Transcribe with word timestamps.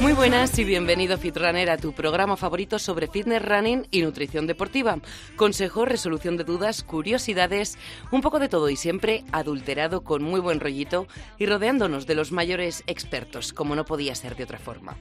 Muy 0.00 0.14
buenas 0.14 0.58
y 0.58 0.64
bienvenido 0.64 1.18
Fitrunner 1.18 1.68
a 1.68 1.76
tu 1.76 1.92
programa 1.92 2.38
favorito 2.38 2.78
sobre 2.78 3.06
fitness 3.06 3.44
running 3.44 3.86
y 3.90 4.00
nutrición 4.00 4.46
deportiva. 4.46 4.98
Consejos, 5.36 5.86
resolución 5.86 6.38
de 6.38 6.44
dudas, 6.44 6.82
curiosidades, 6.82 7.76
un 8.10 8.22
poco 8.22 8.38
de 8.38 8.48
todo 8.48 8.70
y 8.70 8.76
siempre 8.76 9.24
adulterado 9.30 10.02
con 10.02 10.22
muy 10.22 10.40
buen 10.40 10.58
rollito 10.58 11.06
y 11.36 11.44
rodeándonos 11.44 12.06
de 12.06 12.14
los 12.14 12.32
mayores 12.32 12.82
expertos, 12.86 13.52
como 13.52 13.74
no 13.74 13.84
podía 13.84 14.14
ser 14.14 14.36
de 14.36 14.44
otra 14.44 14.58
forma. 14.58 14.96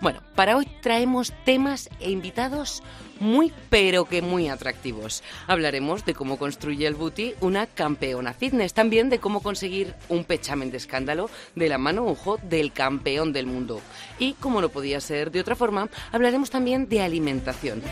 Bueno, 0.00 0.20
para 0.34 0.56
hoy 0.56 0.66
traemos 0.82 1.32
temas 1.44 1.88
e 2.00 2.10
invitados 2.10 2.82
muy 3.20 3.52
pero 3.68 4.06
que 4.06 4.22
muy 4.22 4.48
atractivos. 4.48 5.22
Hablaremos 5.46 6.04
de 6.04 6.14
cómo 6.14 6.38
construye 6.38 6.86
el 6.86 6.94
booty 6.94 7.34
una 7.40 7.66
campeona 7.66 8.34
fitness, 8.34 8.74
también 8.74 9.10
de 9.10 9.20
cómo 9.20 9.42
conseguir 9.42 9.94
un 10.08 10.24
pechamen 10.24 10.70
de 10.70 10.78
escándalo 10.78 11.30
de 11.54 11.68
la 11.68 11.78
mano, 11.78 12.06
ojo, 12.06 12.38
del 12.42 12.72
campeón 12.72 13.32
del 13.32 13.46
mundo. 13.46 13.80
Y 14.18 14.32
como 14.34 14.60
no 14.60 14.68
podía 14.70 15.00
ser 15.00 15.30
de 15.30 15.40
otra 15.40 15.54
forma, 15.54 15.88
hablaremos 16.10 16.50
también 16.50 16.88
de 16.88 17.02
alimentación. 17.02 17.82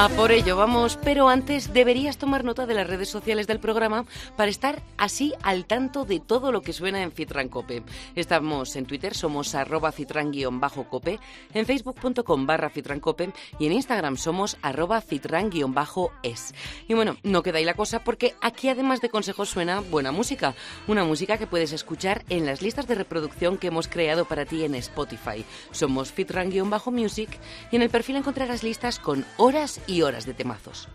A 0.00 0.08
por 0.08 0.32
ello 0.32 0.56
vamos, 0.56 0.96
pero 0.96 1.28
antes 1.28 1.74
deberías 1.74 2.16
tomar 2.16 2.42
nota 2.42 2.64
de 2.64 2.72
las 2.72 2.86
redes 2.86 3.10
sociales 3.10 3.46
del 3.46 3.60
programa 3.60 4.06
para 4.34 4.50
estar 4.50 4.82
así 4.96 5.34
al 5.42 5.66
tanto 5.66 6.06
de 6.06 6.20
todo 6.20 6.52
lo 6.52 6.62
que 6.62 6.72
suena 6.72 7.02
en 7.02 7.12
Fitran 7.12 7.50
Cope. 7.50 7.82
Estamos 8.14 8.76
en 8.76 8.86
Twitter, 8.86 9.14
somos 9.14 9.54
arroba 9.54 9.92
fitran-cope, 9.92 11.20
en 11.52 11.66
facebook.com 11.66 12.46
barra 12.46 12.70
fitrancope 12.70 13.30
y 13.58 13.66
en 13.66 13.72
Instagram 13.74 14.16
somos 14.16 14.56
arroba 14.62 15.02
fitran-es. 15.02 16.54
Y 16.88 16.94
bueno, 16.94 17.18
no 17.22 17.42
queda 17.42 17.58
ahí 17.58 17.66
la 17.66 17.74
cosa 17.74 18.02
porque 18.02 18.34
aquí 18.40 18.70
además 18.70 19.02
de 19.02 19.10
consejos 19.10 19.50
suena 19.50 19.80
buena 19.80 20.12
música, 20.12 20.54
una 20.88 21.04
música 21.04 21.36
que 21.36 21.46
puedes 21.46 21.72
escuchar 21.72 22.24
en 22.30 22.46
las 22.46 22.62
listas 22.62 22.86
de 22.86 22.94
reproducción 22.94 23.58
que 23.58 23.66
hemos 23.66 23.86
creado 23.86 24.24
para 24.24 24.46
ti 24.46 24.64
en 24.64 24.76
Spotify. 24.76 25.44
Somos 25.72 26.10
fitran-music 26.10 27.38
y 27.70 27.76
en 27.76 27.82
el 27.82 27.90
perfil 27.90 28.16
encontrarás 28.16 28.62
listas 28.62 28.98
con 28.98 29.26
horas 29.36 29.78
y 29.89 29.89
horas 30.02 30.24
de 30.24 30.34
temazos. 30.34 30.88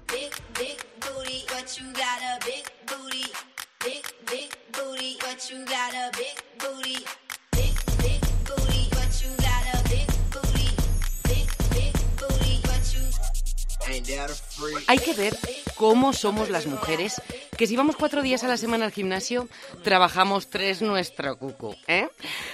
Hay 14.87 14.99
que 14.99 15.13
ver 15.13 15.37
cómo 15.75 16.13
somos 16.13 16.49
las 16.49 16.65
mujeres, 16.65 17.21
que 17.57 17.67
si 17.67 17.75
vamos 17.75 17.95
cuatro 17.95 18.21
días 18.21 18.43
a 18.43 18.47
la 18.47 18.57
semana 18.57 18.85
al 18.85 18.91
gimnasio, 18.91 19.47
trabajamos 19.83 20.49
tres 20.49 20.81
nuestra 20.81 21.35
cuco. 21.35 21.75
¿eh? 21.87 22.07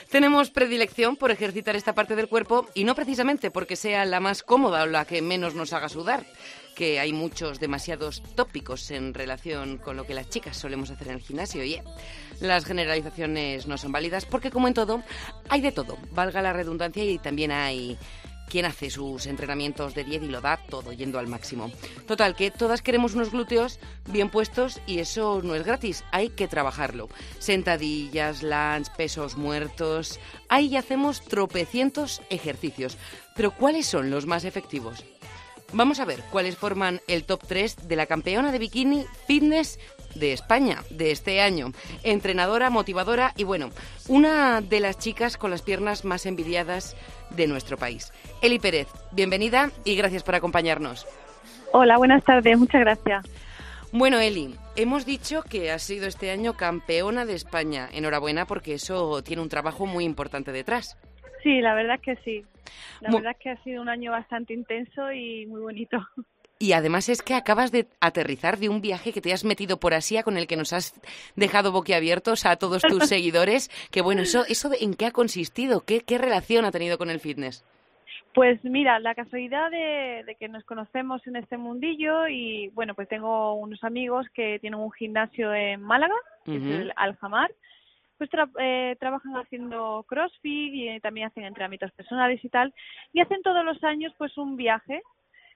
Tenemos 0.10 0.50
predilección 0.50 1.16
por 1.16 1.32
ejercitar 1.32 1.76
esta 1.76 1.94
parte 1.94 2.16
del 2.16 2.28
cuerpo 2.28 2.68
y 2.74 2.84
no 2.84 2.96
precisamente 2.96 3.52
porque 3.52 3.76
sea 3.76 4.06
la 4.06 4.20
más 4.20 4.44
cómoda 4.44 4.84
o 4.84 4.88
la 4.88 5.06
que 5.06 5.22
menos 5.22 5.56
nos 5.56 5.74
haga 5.74 5.90
sudar, 5.90 6.26
que 6.76 7.00
hay 7.00 7.14
muchos 7.14 7.60
demasiados 7.60 8.24
tópicos 8.36 8.92
en 8.92 9.14
relación 9.14 9.78
con 9.78 9.96
lo 9.98 10.06
que 10.06 10.14
las 10.14 10.30
chicas 10.30 10.58
solemos 10.58 10.90
hacer 10.90 11.10
en 11.10 11.16
el 11.16 11.22
gimnasio. 11.22 11.64
Y 11.64 11.80
las 12.40 12.66
generalizaciones 12.66 13.68
no 13.68 13.78
son 13.78 13.92
válidas 13.92 14.26
porque, 14.26 14.52
como 14.52 14.68
en 14.68 14.74
todo, 14.74 15.04
hay 15.50 15.62
de 15.62 15.72
todo, 15.72 15.98
valga 16.12 16.42
la 16.42 16.54
redundancia, 16.54 17.04
y 17.04 17.20
también 17.20 17.52
hay 17.52 17.98
quien 18.52 18.66
hace 18.66 18.90
sus 18.90 19.28
entrenamientos 19.28 19.96
de 19.96 20.04
10 20.04 20.24
y 20.24 20.28
lo 20.28 20.42
da 20.42 20.58
todo 20.58 20.92
yendo 20.92 21.20
al 21.20 21.28
máximo. 21.28 21.72
Total, 22.06 22.36
que 22.36 22.52
todas 22.52 22.82
queremos 22.82 23.16
unos 23.16 23.32
glúteos 23.32 23.80
bien 24.10 24.30
puestos 24.30 24.82
y 24.86 25.00
eso 25.00 25.42
no 25.42 25.56
es 25.56 25.64
gratis, 25.64 26.04
hay 26.12 26.30
que 26.30 26.50
trabajarlo. 26.50 27.08
Sentadillas, 27.40 28.44
lunge, 28.44 28.92
pesos 28.98 29.38
muertos, 29.38 30.20
ahí 30.50 30.76
hacemos 30.76 31.22
tropecientos 31.22 32.22
ejercicios. 32.30 32.98
Pero 33.38 33.52
¿cuáles 33.52 33.86
son 33.86 34.10
los 34.10 34.26
más 34.26 34.44
efectivos? 34.44 35.06
Vamos 35.74 36.02
a 36.02 36.06
ver 36.06 36.22
cuáles 36.30 36.58
forman 36.58 37.00
el 37.08 37.24
top 37.24 37.48
3 37.48 37.88
de 37.88 37.96
la 37.96 38.06
campeona 38.06 38.52
de 38.52 38.60
bikini 38.60 39.06
fitness 39.26 39.80
de 40.16 40.34
España 40.34 40.80
de 40.90 41.12
este 41.12 41.42
año. 41.42 41.72
Entrenadora, 42.04 42.70
motivadora 42.70 43.34
y 43.38 43.44
bueno, 43.44 43.70
una 44.08 44.62
de 44.62 44.80
las 44.80 44.98
chicas 44.98 45.38
con 45.38 45.52
las 45.52 45.62
piernas 45.62 46.06
más 46.06 46.26
envidiadas 46.26 46.96
de 47.30 47.48
nuestro 47.48 47.78
país. 47.78 48.12
Eli 48.42 48.60
Pérez, 48.60 48.88
bienvenida 49.12 49.72
y 49.86 49.96
gracias 49.96 50.24
por 50.24 50.36
acompañarnos. 50.36 51.08
Hola, 51.74 51.98
buenas 51.98 52.24
tardes, 52.24 52.58
muchas 52.58 52.82
gracias. 52.82 53.26
Bueno, 53.94 54.20
Eli, 54.20 54.56
hemos 54.78 55.06
dicho 55.06 55.44
que 55.44 55.70
has 55.72 55.84
sido 55.84 56.08
este 56.08 56.32
año 56.32 56.54
campeona 56.54 57.26
de 57.26 57.36
España. 57.36 57.90
Enhorabuena 57.92 58.46
porque 58.46 58.74
eso 58.74 59.22
tiene 59.22 59.42
un 59.42 59.50
trabajo 59.50 59.86
muy 59.86 60.06
importante 60.06 60.52
detrás. 60.52 60.98
Sí, 61.44 61.60
la 61.60 61.74
verdad 61.74 61.96
es 61.96 62.02
que 62.02 62.16
sí. 62.24 62.46
La 63.02 63.12
verdad 63.12 63.32
es 63.32 63.38
que 63.38 63.50
ha 63.50 63.64
sido 63.64 63.82
un 63.82 63.90
año 63.90 64.12
bastante 64.12 64.54
intenso 64.54 65.12
y 65.12 65.46
muy 65.48 65.62
bonito. 65.62 65.98
Y 66.62 66.74
además 66.74 67.10
es 67.10 67.24
que 67.24 67.34
acabas 67.34 67.72
de 67.72 67.88
aterrizar 68.00 68.58
de 68.58 68.70
un 68.70 68.82
viaje 68.82 69.12
que 69.12 69.20
te 69.20 69.34
has 69.34 69.44
metido 69.44 69.80
por 69.80 69.96
Asia 69.96 70.22
con 70.22 70.38
el 70.38 70.46
que 70.46 70.56
nos 70.56 70.74
has 70.74 70.94
dejado 71.36 71.72
boquiabiertos 71.72 72.46
a 72.46 72.56
todos 72.58 72.84
tus 72.84 73.04
seguidores. 73.10 73.70
Que 73.92 74.04
bueno, 74.04 74.22
eso, 74.22 74.44
eso 74.48 74.70
en 74.80 74.94
qué 74.94 75.08
ha 75.08 75.12
consistido, 75.12 75.82
¿Qué, 75.82 76.02
qué 76.02 76.20
relación 76.20 76.64
ha 76.66 76.72
tenido 76.72 77.00
con 77.00 77.10
el 77.10 77.20
fitness. 77.20 77.66
Pues 78.36 78.64
mira, 78.64 79.00
la 79.00 79.16
casualidad 79.16 79.72
de, 79.72 80.38
que 80.40 80.50
nos 80.50 80.64
conocemos 80.66 81.26
en 81.26 81.36
este 81.36 81.58
mundillo 81.58 82.28
y 82.28 82.70
bueno, 82.76 82.94
pues 82.94 83.10
tengo 83.10 83.56
unos 83.56 83.84
amigos 83.84 84.28
que 84.36 84.60
tienen 84.60 84.80
un 84.80 84.92
gimnasio 84.92 85.52
en 85.56 85.82
Málaga, 85.82 86.16
que 86.46 86.58
es 86.58 86.64
el 86.64 86.94
Aljamar, 86.96 87.52
pues 88.20 88.30
eh, 88.60 88.96
trabajan 89.00 89.34
haciendo 89.34 90.06
CrossFit 90.08 90.74
y 90.74 91.00
también 91.00 91.28
hacen 91.28 91.44
entrenamientos 91.44 91.92
personales 91.94 92.40
y 92.46 92.50
tal, 92.50 92.72
y 93.14 93.20
hacen 93.20 93.42
todos 93.42 93.66
los 93.66 93.84
años 93.84 94.14
pues 94.18 94.38
un 94.38 94.56
viaje 94.56 95.02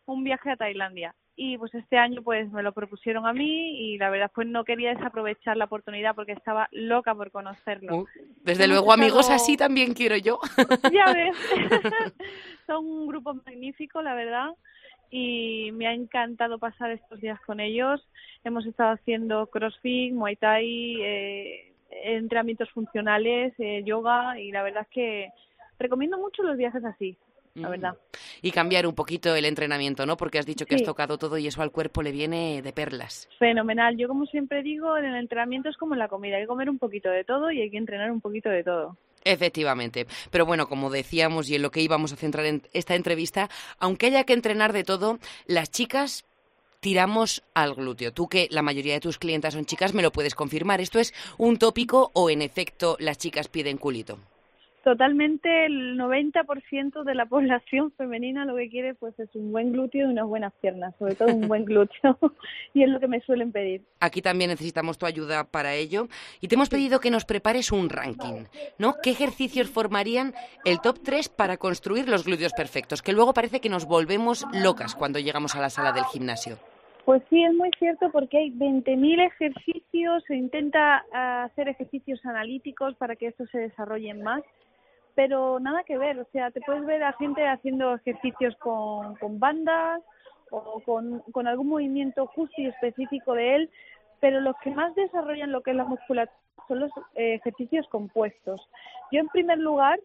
un 0.06 0.24
viaje 0.24 0.52
a 0.52 0.56
Tailandia 0.56 1.16
y 1.36 1.58
pues 1.58 1.74
este 1.76 1.98
año 1.98 2.22
pues 2.22 2.50
me 2.52 2.64
lo 2.64 2.72
propusieron 2.72 3.26
a 3.26 3.34
mí 3.34 3.78
y 3.78 3.98
la 3.98 4.10
verdad 4.10 4.32
pues 4.34 4.48
no 4.48 4.64
quería 4.64 4.94
desaprovechar 4.94 5.58
la 5.58 5.66
oportunidad 5.66 6.16
porque 6.16 6.32
estaba 6.32 6.70
loca 6.72 7.14
por 7.14 7.32
conocerlo. 7.32 7.98
Uh, 7.98 8.08
desde 8.44 8.68
luego 8.68 8.94
amigos 8.94 9.30
así 9.30 9.58
también 9.58 9.94
quiero 9.94 10.16
yo. 10.16 10.40
Ya 10.94 11.12
ves, 11.14 11.36
son 12.68 12.86
un 12.86 13.08
grupo 13.08 13.34
magnífico 13.34 14.02
la 14.02 14.16
verdad 14.16 14.52
y 15.12 15.72
me 15.74 15.88
ha 15.88 15.94
encantado 15.94 16.58
pasar 16.58 16.92
estos 16.92 17.20
días 17.20 17.40
con 17.42 17.60
ellos. 17.60 18.08
Hemos 18.44 18.66
estado 18.66 18.94
haciendo 18.94 19.48
crossfit, 19.48 20.14
muay 20.14 20.36
thai, 20.38 21.02
eh, 21.02 21.74
entrenamientos 21.90 22.70
funcionales, 22.72 23.54
eh, 23.60 23.84
yoga 23.86 24.40
y 24.40 24.52
la 24.52 24.64
verdad 24.64 24.84
es 24.84 24.90
que 24.90 25.30
recomiendo 25.80 26.18
mucho 26.18 26.44
los 26.44 26.56
viajes 26.56 26.84
así 26.86 27.18
la 27.56 27.70
verdad. 27.70 27.98
Y 28.42 28.52
cambiar 28.52 28.86
un 28.86 28.94
poquito 28.94 29.34
el 29.36 29.46
entrenamiento, 29.46 30.06
¿no? 30.06 30.18
Porque 30.18 30.40
has 30.40 30.46
dicho 30.46 30.66
que 30.66 30.76
has 30.76 30.84
tocado 30.84 31.18
todo 31.18 31.38
y 31.38 31.48
eso 31.48 31.62
al 31.62 31.72
cuerpo 31.72 32.04
le 32.04 32.12
viene 32.12 32.62
de 32.62 32.74
perlas. 32.74 33.30
Fenomenal. 33.40 33.98
Yo 33.98 34.08
como 34.08 34.26
siempre 34.26 34.62
digo, 34.62 34.98
en 34.98 35.06
el 35.06 35.16
entrenamiento 35.16 35.70
es 35.70 35.78
como 35.78 35.94
en 35.94 36.00
la 36.00 36.08
comida, 36.08 36.36
hay 36.36 36.44
que 36.44 36.48
comer 36.48 36.70
un 36.70 36.78
poquito 36.78 37.10
de 37.10 37.24
todo 37.24 37.52
y 37.52 37.62
hay 37.62 37.72
que 37.72 37.78
entrenar 37.78 38.12
un 38.12 38.22
poquito 38.22 38.50
de 38.50 38.64
todo. 38.64 38.98
Efectivamente. 39.24 40.06
Pero 40.30 40.46
bueno, 40.46 40.68
como 40.68 40.90
decíamos 40.92 41.50
y 41.50 41.56
en 41.56 41.64
lo 41.64 41.72
que 41.72 41.82
íbamos 41.82 42.14
a 42.14 42.16
centrar 42.18 42.46
en 42.46 42.62
esta 42.74 42.94
entrevista, 42.96 43.50
aunque 43.80 44.08
haya 44.08 44.24
que 44.24 44.34
entrenar 44.34 44.72
de 44.72 44.84
todo, 44.84 45.18
las 45.48 45.72
chicas 45.72 46.26
tiramos 46.80 47.42
al 47.56 47.74
glúteo. 47.74 48.14
Tú 48.14 48.28
que 48.28 48.48
la 48.52 48.62
mayoría 48.62 48.94
de 48.94 49.00
tus 49.00 49.18
clientas 49.18 49.56
son 49.56 49.66
chicas, 49.66 49.94
me 49.94 50.04
lo 50.04 50.12
puedes 50.12 50.36
confirmar. 50.36 50.82
¿Esto 50.82 51.00
es 51.00 51.14
un 51.38 51.58
tópico 51.58 52.12
o 52.14 52.30
en 52.30 52.44
efecto 52.44 52.98
las 53.00 53.18
chicas 53.18 53.48
piden 53.48 53.78
culito? 53.78 54.20
Totalmente 54.86 55.66
el 55.66 55.98
90% 55.98 57.04
de 57.04 57.16
la 57.16 57.26
población 57.36 57.92
femenina 57.98 58.46
lo 58.46 58.56
que 58.56 58.70
quiere 58.70 58.94
pues 58.94 59.20
es 59.20 59.34
un 59.34 59.52
buen 59.52 59.74
glúteo 59.74 60.08
y 60.08 60.12
unas 60.12 60.28
buenas 60.28 60.54
piernas, 60.62 60.94
sobre 61.00 61.16
todo 61.16 61.34
un 61.34 61.48
buen 61.48 61.66
glúteo 61.66 62.18
y 62.74 62.84
es 62.84 62.90
lo 62.90 63.00
que 63.00 63.08
me 63.08 63.20
suelen 63.22 63.52
pedir. 63.52 63.82
Aquí 64.00 64.22
también 64.22 64.52
necesitamos 64.52 65.00
tu 65.00 65.08
ayuda 65.08 65.44
para 65.46 65.74
ello 65.74 66.08
y 66.40 66.48
te 66.48 66.56
hemos 66.56 66.70
pedido 66.70 67.00
que 67.00 67.10
nos 67.10 67.26
prepares 67.26 67.72
un 67.72 67.90
ranking, 67.90 68.46
¿no? 68.78 68.94
¿Qué 69.02 69.10
ejercicios 69.10 69.72
formarían 69.72 70.36
el 70.64 70.80
top 70.80 71.00
3 71.04 71.30
para 71.30 71.58
construir 71.58 72.08
los 72.08 72.24
glúteos 72.24 72.54
perfectos? 72.54 73.02
Que 73.02 73.12
luego 73.12 73.34
parece 73.34 73.60
que 73.60 73.70
nos 73.70 73.86
volvemos 73.86 74.46
locas 74.54 74.94
cuando 74.94 75.18
llegamos 75.18 75.56
a 75.56 75.62
la 75.62 75.72
sala 75.72 75.94
del 75.94 76.06
gimnasio. 76.06 76.60
Pues 77.06 77.24
sí, 77.30 77.44
es 77.44 77.54
muy 77.54 77.70
cierto 77.80 78.12
porque 78.12 78.38
hay 78.38 78.52
20.000 78.52 79.28
ejercicios, 79.28 80.24
se 80.28 80.36
intenta 80.36 81.06
ah, 81.12 81.44
hacer 81.46 81.70
ejercicios 81.70 82.24
analíticos 82.26 82.96
para 82.96 83.16
que 83.16 83.28
estos 83.28 83.50
se 83.50 83.60
desarrollen 83.60 84.22
más 84.24 84.44
pero 85.16 85.60
nada 85.60 85.84
que 85.84 85.98
ver, 85.98 86.20
o 86.20 86.28
sea, 86.32 86.52
te 86.52 86.62
puedes 86.62 86.86
ver 86.86 87.04
a 87.04 87.14
gente 87.14 87.48
haciendo 87.48 87.96
ejercicios 87.96 88.56
con, 88.58 89.16
con 89.16 89.40
bandas 89.40 90.02
o 90.52 90.82
con, 90.82 91.22
con 91.32 91.48
algún 91.48 91.68
movimiento 91.68 92.28
justo 92.28 92.54
y 92.58 92.68
específico 92.68 93.34
de 93.34 93.56
él, 93.56 93.70
pero 94.20 94.42
los 94.42 94.56
que 94.64 94.72
más 94.72 94.94
desarrollan 94.96 95.52
lo 95.52 95.62
que 95.62 95.72
es 95.72 95.78
la 95.78 95.86
musculatura 95.86 96.32
son 96.68 96.80
los 96.80 96.92
eh, 97.16 97.36
ejercicios 97.36 97.88
compuestos. 97.90 98.62
Yo, 99.12 99.20
en 99.20 99.28
primer 99.28 99.60
lugar, 99.60 100.00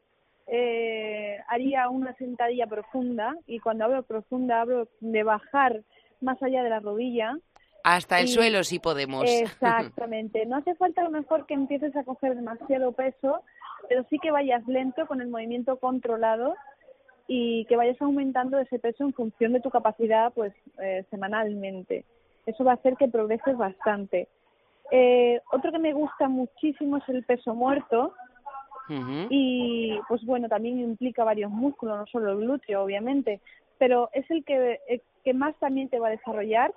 eh, 0.47 1.39
haría 1.49 1.89
una 1.89 2.15
sentadilla 2.15 2.67
profunda 2.67 3.35
y 3.47 3.61
cuando 3.61 3.85
hablo 3.85 4.03
profunda 4.03 4.61
hablo 4.61 4.89
de 5.01 5.23
bajar 5.23 5.83
más 6.21 6.43
allá 6.43 6.63
de 6.63 6.71
la 6.71 6.81
rodilla. 6.81 7.37
Hasta 7.83 8.21
el 8.21 8.29
suelo 8.29 8.63
si 8.63 8.79
podemos. 8.79 9.25
Exactamente. 9.29 10.45
No 10.47 10.57
hace 10.57 10.75
falta 10.75 11.01
a 11.01 11.05
lo 11.05 11.11
mejor 11.11 11.47
que 11.47 11.55
empieces 11.55 11.97
a 11.97 12.05
coger 12.05 12.35
demasiado 12.35 12.93
peso, 12.93 13.43
pero 13.91 14.07
sí 14.09 14.21
que 14.21 14.31
vayas 14.31 14.65
lento 14.69 15.05
con 15.09 15.21
el 15.21 15.27
movimiento 15.27 15.77
controlado 15.81 16.55
y 17.27 17.65
que 17.65 17.75
vayas 17.75 18.01
aumentando 18.01 18.61
ese 18.61 18.79
peso 18.79 19.03
en 19.03 19.13
función 19.13 19.53
de 19.53 19.59
tu 19.59 19.69
capacidad 19.69 20.33
pues 20.33 20.55
eh, 20.81 21.05
semanalmente. 21.11 22.05
Eso 22.47 22.63
va 22.63 22.71
a 22.71 22.75
hacer 22.77 22.97
que 22.97 23.09
progreses 23.09 23.57
bastante. 23.57 24.29
Eh, 24.93 25.41
otro 25.51 25.73
que 25.73 25.81
me 25.81 25.93
gusta 25.93 26.29
muchísimo 26.29 26.99
es 26.99 27.09
el 27.09 27.25
peso 27.25 27.53
muerto, 27.53 28.15
y 29.29 29.99
pues 30.09 30.25
bueno, 30.25 30.49
también 30.49 30.81
implica 30.81 31.23
varios 31.23 31.51
músculos, 31.51 31.99
no 31.99 32.07
solo 32.07 32.33
el 32.33 32.39
glúteo, 32.39 32.83
obviamente, 32.83 33.41
pero 33.79 34.09
es 34.13 34.29
el 34.31 34.45
que, 34.45 34.81
que 35.25 35.35
más 35.35 35.55
también 35.57 35.89
te 35.89 36.01
va 36.01 36.09
a 36.09 36.13
desarrollar. 36.13 36.73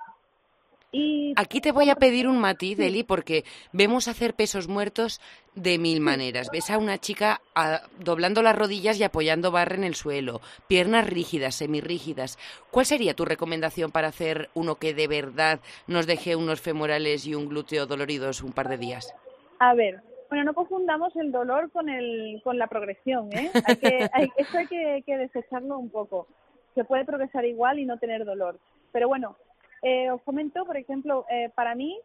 Y 0.94 1.34
Aquí 1.36 1.60
te 1.60 1.72
voy 1.72 1.90
a 1.90 1.95
pedir 1.95 2.28
un 2.28 2.40
matiz, 2.40 2.80
Eli, 2.80 3.04
porque 3.04 3.44
vemos 3.72 4.07
hacer 4.07 4.36
pesos 4.36 4.68
muertos 4.68 5.19
de 5.56 5.78
mil 5.80 6.00
maneras. 6.00 6.50
Ves 6.51 6.69
a 6.69 6.78
una 6.78 7.00
chica 7.00 7.42
ah, 7.56 7.81
doblando 8.00 8.42
las 8.42 8.56
rodillas 8.56 9.00
y 9.00 9.04
apoyando 9.04 9.51
barra 9.51 9.75
en 9.75 9.84
el 9.84 9.95
suelo, 9.95 10.40
piernas 10.68 11.10
rígidas, 11.10 11.56
semirrígidas. 11.56 12.38
¿Cuál 12.72 12.86
sería 12.86 13.16
tu 13.16 13.25
recomendación 13.25 13.92
para 13.92 14.07
hacer 14.07 14.50
uno 14.54 14.75
que 14.75 14.94
de 14.94 15.07
verdad 15.07 15.60
nos 15.88 16.06
deje 16.06 16.36
unos 16.36 16.62
femorales 16.62 17.25
y 17.25 17.36
un 17.36 17.50
glúteo 17.50 17.88
doloridos 17.88 18.44
un 18.44 18.54
par 18.54 18.69
de 18.69 18.78
días? 18.78 19.13
A 19.60 19.74
ver, 19.74 20.01
bueno, 20.30 20.45
no 20.45 20.54
confundamos 20.56 21.16
el 21.16 21.31
dolor 21.31 21.72
con, 21.72 21.90
el, 21.90 22.42
con 22.44 22.57
la 22.57 22.66
progresión, 22.66 23.31
¿eh? 23.34 23.51
Hay 23.66 23.75
que, 23.75 24.10
eso 24.38 24.57
hay 24.57 25.04
que, 25.04 25.18
desecharlo 25.18 25.78
un 25.78 25.90
poco. 25.90 26.28
Se 26.75 26.84
puede 26.84 27.06
progresar 27.06 27.45
igual 27.45 27.80
y 27.80 27.86
no 27.86 28.00
tener 28.00 28.25
dolor. 28.25 28.57
Pero 28.92 29.07
bueno, 29.07 29.36
eh, 29.83 30.09
os 30.12 30.21
comento, 30.24 30.65
por 30.65 30.77
ejemplo, 30.77 31.25
eh, 31.30 31.50
para 31.53 31.75
mí, 31.75 32.00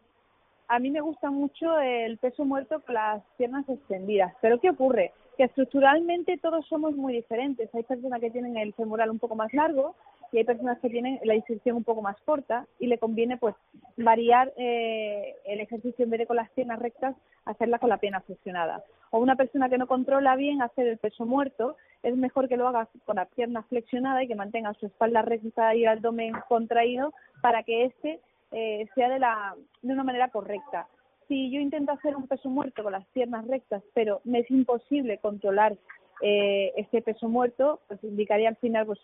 a 0.67 0.79
mí 0.79 0.91
me 0.91 1.01
gusta 1.01 1.31
mucho 1.31 1.79
el 1.79 2.19
peso 2.19 2.45
muerto 2.45 2.83
con 2.85 2.95
las 2.95 3.23
piernas 3.39 3.67
extendidas. 3.69 4.35
Pero 4.43 4.61
¿qué 4.61 4.71
ocurre? 4.71 5.13
Que 5.37 5.45
estructuralmente 5.45 6.37
todos 6.39 6.67
somos 6.67 6.95
muy 6.95 7.15
diferentes. 7.15 7.73
Hay 7.75 7.85
personas 7.85 8.21
que 8.21 8.31
tienen 8.31 8.57
el 8.57 8.75
femoral 8.75 9.11
un 9.11 9.19
poco 9.19 9.37
más 9.37 9.55
largo, 9.55 9.95
y 10.33 10.39
hay 10.39 10.45
personas 10.45 10.79
que 10.81 10.91
tienen 10.91 11.19
la 11.25 11.35
inserción 11.35 11.77
un 11.77 11.85
poco 11.85 12.03
más 12.03 12.17
corta 12.25 12.67
y 12.79 12.87
le 12.87 12.99
conviene 12.99 13.37
pues 13.37 13.55
variar 13.97 14.53
eh, 14.57 15.37
el 15.47 15.61
ejercicio 15.61 16.05
en 16.05 16.11
vez 16.11 16.21
de 16.21 16.27
con 16.27 16.37
las 16.37 16.51
piernas 16.51 16.79
rectas 16.79 17.17
hacerla 17.45 17.79
con 17.79 17.89
la 17.89 17.99
pierna 17.99 18.21
flexionada. 18.21 18.85
O 19.11 19.19
una 19.19 19.37
persona 19.37 19.69
que 19.69 19.79
no 19.79 19.87
controla 19.87 20.37
bien 20.37 20.61
hacer 20.61 20.87
el 20.87 20.99
peso 20.99 21.25
muerto 21.25 21.77
es 22.03 22.15
mejor 22.17 22.49
que 22.49 22.57
lo 22.57 22.69
haga 22.69 22.89
con 23.07 23.17
la 23.17 23.25
pierna 23.25 23.63
flexionada 23.63 24.23
y 24.23 24.29
que 24.29 24.35
mantenga 24.35 24.75
su 24.75 24.87
espalda 24.87 25.23
recta 25.23 25.75
y 25.75 25.85
el 25.85 25.89
abdomen 25.89 26.35
contraído 26.49 27.13
para 27.41 27.63
que 27.63 27.87
este 27.87 28.21
eh, 28.53 28.87
sea 28.95 29.09
de 29.09 29.19
la 29.19 29.55
de 29.83 29.93
una 29.93 30.05
manera 30.05 30.29
correcta. 30.29 30.87
Si 31.27 31.51
yo 31.51 31.61
intento 31.61 31.93
hacer 31.93 32.17
un 32.17 32.27
peso 32.27 32.49
muerto 32.51 32.83
con 32.83 32.93
las 32.93 33.07
piernas 33.09 33.47
rectas 33.47 33.83
pero 33.95 34.21
me 34.25 34.41
es 34.41 34.51
imposible 34.51 35.19
controlar 35.19 35.77
eh, 36.21 36.73
este 36.77 37.01
peso 37.01 37.29
muerto, 37.29 37.81
pues 37.89 38.03
indicaría 38.03 38.49
al 38.49 38.57
final 38.57 38.87
pues 38.87 38.99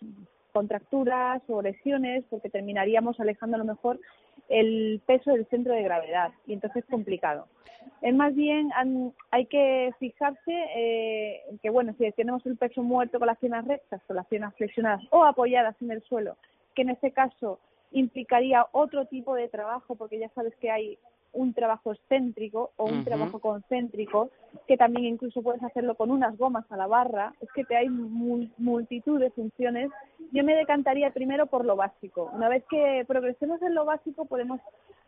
contracturas 0.55 1.41
o 1.49 1.61
lesiones, 1.61 2.23
porque 2.29 2.49
terminaríamos 2.49 3.19
alejando 3.19 3.57
a 3.57 3.59
lo 3.59 3.65
mejor 3.65 3.99
el 4.47 5.01
peso 5.05 5.33
del 5.33 5.45
centro 5.47 5.73
de 5.73 5.83
gravedad 5.83 6.31
y 6.47 6.53
entonces 6.53 6.85
es 6.85 6.89
complicado. 6.89 7.49
Es 8.01 8.15
más 8.15 8.33
bien 8.33 8.69
hay 9.31 9.45
que 9.47 9.91
fijarse 9.99 10.53
eh, 10.77 11.41
que 11.61 11.69
bueno 11.69 11.93
si 11.97 12.09
tenemos 12.13 12.45
el 12.45 12.55
peso 12.55 12.81
muerto 12.83 13.19
con 13.19 13.27
las 13.27 13.37
piernas 13.37 13.67
rectas, 13.67 14.01
con 14.07 14.15
las 14.15 14.27
piernas 14.27 14.55
flexionadas 14.55 15.01
o 15.09 15.25
apoyadas 15.25 15.75
en 15.81 15.91
el 15.91 16.01
suelo, 16.03 16.37
que 16.73 16.83
en 16.83 16.91
este 16.91 17.11
caso 17.11 17.59
implicaría 17.91 18.65
otro 18.71 19.07
tipo 19.07 19.35
de 19.35 19.49
trabajo 19.49 19.95
porque 19.95 20.19
ya 20.19 20.29
sabes 20.29 20.55
que 20.61 20.71
hay 20.71 20.97
un 21.35 21.53
trabajo 21.53 21.91
excéntrico 21.93 22.71
o 22.77 22.85
un 22.85 23.03
trabajo 23.03 23.39
concéntrico, 23.39 24.29
que 24.67 24.77
también 24.77 25.05
incluso 25.05 25.41
puedes 25.41 25.61
hacerlo 25.61 25.95
con 25.95 26.09
unas 26.09 26.37
gomas 26.37 26.65
a 26.71 26.77
la 26.77 26.87
barra, 26.87 27.33
es 27.41 27.49
que 27.53 27.63
te 27.63 27.75
hay 27.75 27.89
multitud 27.89 29.19
de 29.19 29.29
funciones. 29.31 29.91
Yo 30.31 30.43
me 30.43 30.55
decantaría 30.55 31.11
primero 31.11 31.45
por 31.45 31.65
lo 31.65 31.75
básico. 31.75 32.31
Una 32.33 32.49
vez 32.49 32.63
que 32.69 33.03
progresemos 33.07 33.61
en 33.61 33.75
lo 33.75 33.85
básico 33.85 34.25
podemos 34.25 34.59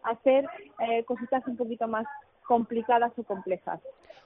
hacer 0.03 0.47
eh, 0.87 1.03
cositas 1.05 1.45
un 1.47 1.57
poquito 1.57 1.87
más 1.87 2.05
complicadas 2.45 3.11
o 3.17 3.23
complejas. 3.23 3.79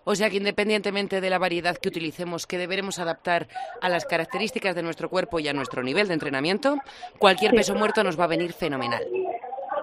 O 0.03 0.15
sea 0.15 0.29
que 0.29 0.37
independientemente 0.37 1.21
de 1.21 1.29
la 1.29 1.37
variedad 1.37 1.77
que 1.77 1.89
utilicemos, 1.89 2.47
que 2.47 2.57
deberemos 2.57 2.99
adaptar 2.99 3.47
a 3.81 3.89
las 3.89 4.05
características 4.05 4.75
de 4.75 4.83
nuestro 4.83 5.09
cuerpo 5.09 5.39
y 5.39 5.47
a 5.47 5.53
nuestro 5.53 5.83
nivel 5.83 6.07
de 6.07 6.15
entrenamiento, 6.15 6.77
cualquier 7.19 7.51
peso 7.51 7.75
muerto 7.75 8.03
nos 8.03 8.19
va 8.19 8.23
a 8.23 8.27
venir 8.27 8.53
fenomenal. 8.53 9.03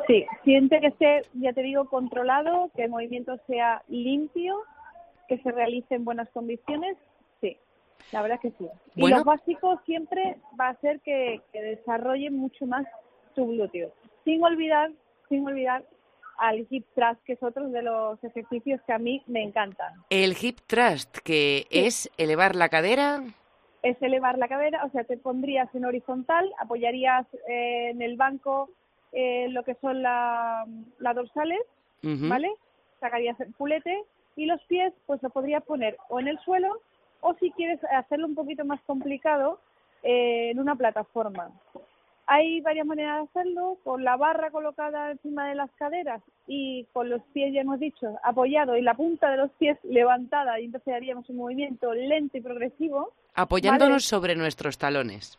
Sí, 0.08 0.24
siente 0.42 0.80
que 0.80 0.86
esté, 0.86 1.22
ya 1.34 1.52
te 1.52 1.62
digo, 1.62 1.84
controlado, 1.84 2.70
que 2.74 2.84
el 2.84 2.90
movimiento 2.90 3.38
sea 3.46 3.82
limpio, 3.88 4.56
que 5.28 5.36
se 5.38 5.52
realice 5.52 5.94
en 5.94 6.06
buenas 6.06 6.30
condiciones, 6.30 6.96
sí, 7.42 7.58
la 8.10 8.22
verdad 8.22 8.40
que 8.40 8.50
sí. 8.52 8.66
Y 8.96 9.06
lo 9.06 9.22
básico 9.22 9.78
siempre 9.84 10.38
va 10.58 10.70
a 10.70 10.80
ser 10.80 11.00
que, 11.00 11.42
desarrolle 11.52 12.30
mucho 12.30 12.66
más 12.66 12.86
su 13.34 13.46
glúteo, 13.46 13.92
sin 14.24 14.42
olvidar, 14.42 14.90
sin 15.28 15.46
olvidar 15.46 15.84
al 16.38 16.66
hip 16.70 16.86
thrust, 16.94 17.22
que 17.24 17.34
es 17.34 17.42
otro 17.42 17.68
de 17.68 17.82
los 17.82 18.22
ejercicios 18.24 18.80
que 18.86 18.94
a 18.94 18.98
mí 18.98 19.22
me 19.26 19.42
encantan. 19.42 19.92
El 20.08 20.34
hip 20.40 20.60
thrust, 20.66 21.18
que 21.18 21.66
es 21.70 22.10
elevar 22.16 22.56
la 22.56 22.70
cadera. 22.70 23.24
Es 23.82 24.00
elevar 24.00 24.38
la 24.38 24.48
cadera, 24.48 24.86
o 24.86 24.90
sea, 24.90 25.04
te 25.04 25.18
pondrías 25.18 25.72
en 25.74 25.84
horizontal, 25.84 26.50
apoyarías 26.58 27.26
eh, 27.46 27.90
en 27.90 28.00
el 28.00 28.16
banco 28.16 28.70
eh, 29.12 29.48
lo 29.50 29.64
que 29.64 29.74
son 29.76 30.02
las 30.02 30.66
dorsales, 31.14 31.60
¿vale? 32.02 32.50
Sacarías 33.00 33.38
el 33.40 33.52
pulete 33.52 34.02
y 34.36 34.46
los 34.46 34.62
pies 34.64 34.92
pues 35.06 35.22
lo 35.22 35.30
podrías 35.30 35.62
poner 35.64 35.96
o 36.08 36.20
en 36.20 36.28
el 36.28 36.38
suelo 36.40 36.80
o 37.20 37.34
si 37.34 37.50
quieres 37.52 37.80
hacerlo 37.84 38.26
un 38.26 38.34
poquito 38.34 38.64
más 38.64 38.80
complicado 38.82 39.60
eh, 40.02 40.50
en 40.50 40.60
una 40.60 40.76
plataforma. 40.76 41.50
Hay 42.30 42.60
varias 42.60 42.86
maneras 42.86 43.22
de 43.22 43.40
hacerlo, 43.40 43.78
con 43.82 44.04
la 44.04 44.16
barra 44.16 44.50
colocada 44.50 45.10
encima 45.10 45.48
de 45.48 45.54
las 45.54 45.70
caderas 45.72 46.22
y 46.46 46.84
con 46.92 47.08
los 47.08 47.22
pies, 47.32 47.54
ya 47.54 47.62
hemos 47.62 47.80
dicho, 47.80 48.18
apoyado 48.22 48.76
y 48.76 48.82
la 48.82 48.92
punta 48.92 49.30
de 49.30 49.38
los 49.38 49.50
pies 49.52 49.78
levantada 49.82 50.60
y 50.60 50.66
entonces 50.66 50.92
haríamos 50.94 51.28
un 51.30 51.36
movimiento 51.36 51.94
lento 51.94 52.36
y 52.36 52.42
progresivo. 52.42 53.14
Apoyándonos 53.34 54.04
sobre 54.04 54.36
nuestros 54.36 54.76
talones. 54.76 55.38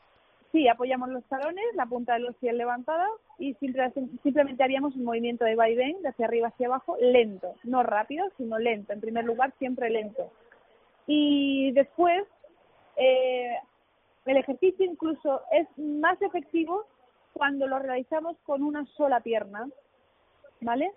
Sí, 0.52 0.68
apoyamos 0.68 1.10
los 1.10 1.24
talones, 1.26 1.64
la 1.76 1.86
punta 1.86 2.14
de 2.14 2.22
los 2.22 2.36
pies 2.38 2.56
levantada 2.56 3.08
y 3.38 3.54
simplemente 3.56 4.64
haríamos 4.64 4.96
un 4.96 5.04
movimiento 5.04 5.46
de 5.46 5.56
vaivén 5.56 6.02
de 6.02 6.10
hacia 6.10 6.26
arriba 6.26 6.48
hacia 6.48 6.68
abajo 6.68 6.98
lento, 7.00 7.54
no 7.64 7.84
rápido, 7.84 8.26
sino 8.38 8.58
lento. 8.58 8.94
En 8.94 9.00
primer 9.00 9.26
lugar, 9.26 9.54
siempre 9.60 9.92
lento. 9.92 10.32
Y 11.06 11.72
después, 11.74 12.24
eh, 12.96 13.58
el 14.26 14.38
ejercicio 14.38 14.86
incluso 14.86 15.42
es 15.52 15.68
más 15.78 16.20
efectivo 16.22 16.86
cuando 17.34 17.68
lo 17.68 17.78
realizamos 17.78 18.36
con 18.44 18.64
una 18.64 18.86
sola 18.98 19.20
pierna, 19.20 19.68
¿vale? 20.62 20.92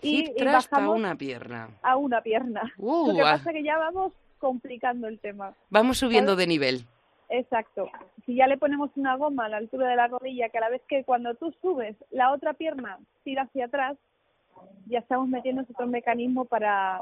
Y, 0.00 0.32
bajamos 0.44 0.94
a 0.94 0.98
una 0.98 1.16
pierna. 1.16 1.68
A 1.82 1.96
una 1.96 2.22
pierna. 2.22 2.72
Uh, 2.78 3.08
lo 3.08 3.14
que 3.14 3.22
pasa 3.22 3.50
es 3.50 3.56
que 3.56 3.62
ya 3.62 3.78
vamos 3.78 4.12
complicando 4.38 5.06
el 5.06 5.18
tema. 5.20 5.54
Vamos 5.70 5.98
subiendo 5.98 6.34
de 6.34 6.46
nivel. 6.46 6.86
Exacto. 7.32 7.88
Si 8.26 8.34
ya 8.36 8.46
le 8.46 8.58
ponemos 8.58 8.90
una 8.94 9.16
goma 9.16 9.46
a 9.46 9.48
la 9.48 9.56
altura 9.56 9.88
de 9.88 9.96
la 9.96 10.06
rodilla, 10.06 10.50
que 10.50 10.58
a 10.58 10.60
la 10.60 10.68
vez 10.68 10.82
que 10.86 11.02
cuando 11.02 11.34
tú 11.34 11.50
subes 11.62 11.96
la 12.10 12.30
otra 12.30 12.52
pierna 12.52 12.98
tira 13.24 13.44
hacia 13.44 13.64
atrás, 13.64 13.96
ya 14.86 14.98
estamos 14.98 15.28
metiendo 15.28 15.62
otro 15.62 15.86
mecanismo 15.86 16.44
para, 16.44 17.00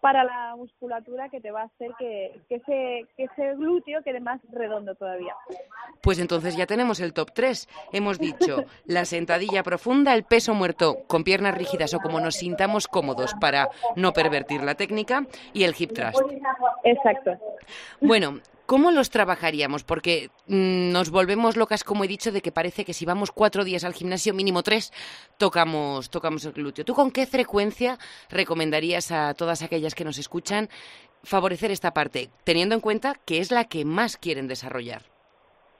para 0.00 0.24
la 0.24 0.56
musculatura 0.56 1.28
que 1.28 1.42
te 1.42 1.50
va 1.50 1.62
a 1.62 1.64
hacer 1.64 1.90
que, 1.98 2.40
que, 2.48 2.54
ese, 2.54 3.06
que 3.18 3.24
ese 3.24 3.54
glúteo 3.56 4.02
quede 4.02 4.20
más 4.20 4.40
redondo 4.50 4.94
todavía. 4.94 5.36
Pues 6.00 6.18
entonces 6.18 6.56
ya 6.56 6.64
tenemos 6.64 6.98
el 7.00 7.12
top 7.12 7.32
3. 7.34 7.68
Hemos 7.92 8.18
dicho 8.18 8.64
la 8.86 9.04
sentadilla 9.04 9.62
profunda, 9.62 10.14
el 10.14 10.24
peso 10.24 10.54
muerto 10.54 11.00
con 11.06 11.22
piernas 11.22 11.54
rígidas 11.54 11.92
o 11.92 11.98
como 11.98 12.18
nos 12.18 12.36
sintamos 12.36 12.88
cómodos 12.88 13.34
para 13.34 13.68
no 13.94 14.14
pervertir 14.14 14.62
la 14.62 14.74
técnica 14.74 15.26
y 15.52 15.64
el 15.64 15.74
hip 15.78 15.92
thrust. 15.92 16.22
Exacto. 16.82 17.32
Bueno, 18.00 18.40
¿Cómo 18.70 18.92
los 18.92 19.10
trabajaríamos? 19.10 19.82
Porque 19.82 20.30
mm, 20.46 20.92
nos 20.92 21.10
volvemos 21.10 21.56
locas, 21.56 21.82
como 21.82 22.04
he 22.04 22.06
dicho, 22.06 22.30
de 22.30 22.40
que 22.40 22.52
parece 22.52 22.84
que 22.84 22.92
si 22.92 23.04
vamos 23.04 23.32
cuatro 23.32 23.64
días 23.64 23.82
al 23.82 23.94
gimnasio, 23.94 24.32
mínimo 24.32 24.62
tres, 24.62 24.92
tocamos, 25.38 26.08
tocamos 26.08 26.44
el 26.44 26.52
glúteo. 26.52 26.84
¿Tú 26.84 26.94
con 26.94 27.10
qué 27.10 27.26
frecuencia 27.26 27.98
recomendarías 28.28 29.10
a 29.10 29.34
todas 29.34 29.62
aquellas 29.62 29.96
que 29.96 30.04
nos 30.04 30.18
escuchan 30.18 30.68
favorecer 31.24 31.72
esta 31.72 31.92
parte, 31.92 32.28
teniendo 32.44 32.76
en 32.76 32.80
cuenta 32.80 33.16
que 33.26 33.38
es 33.38 33.50
la 33.50 33.64
que 33.64 33.84
más 33.84 34.16
quieren 34.16 34.46
desarrollar? 34.46 35.02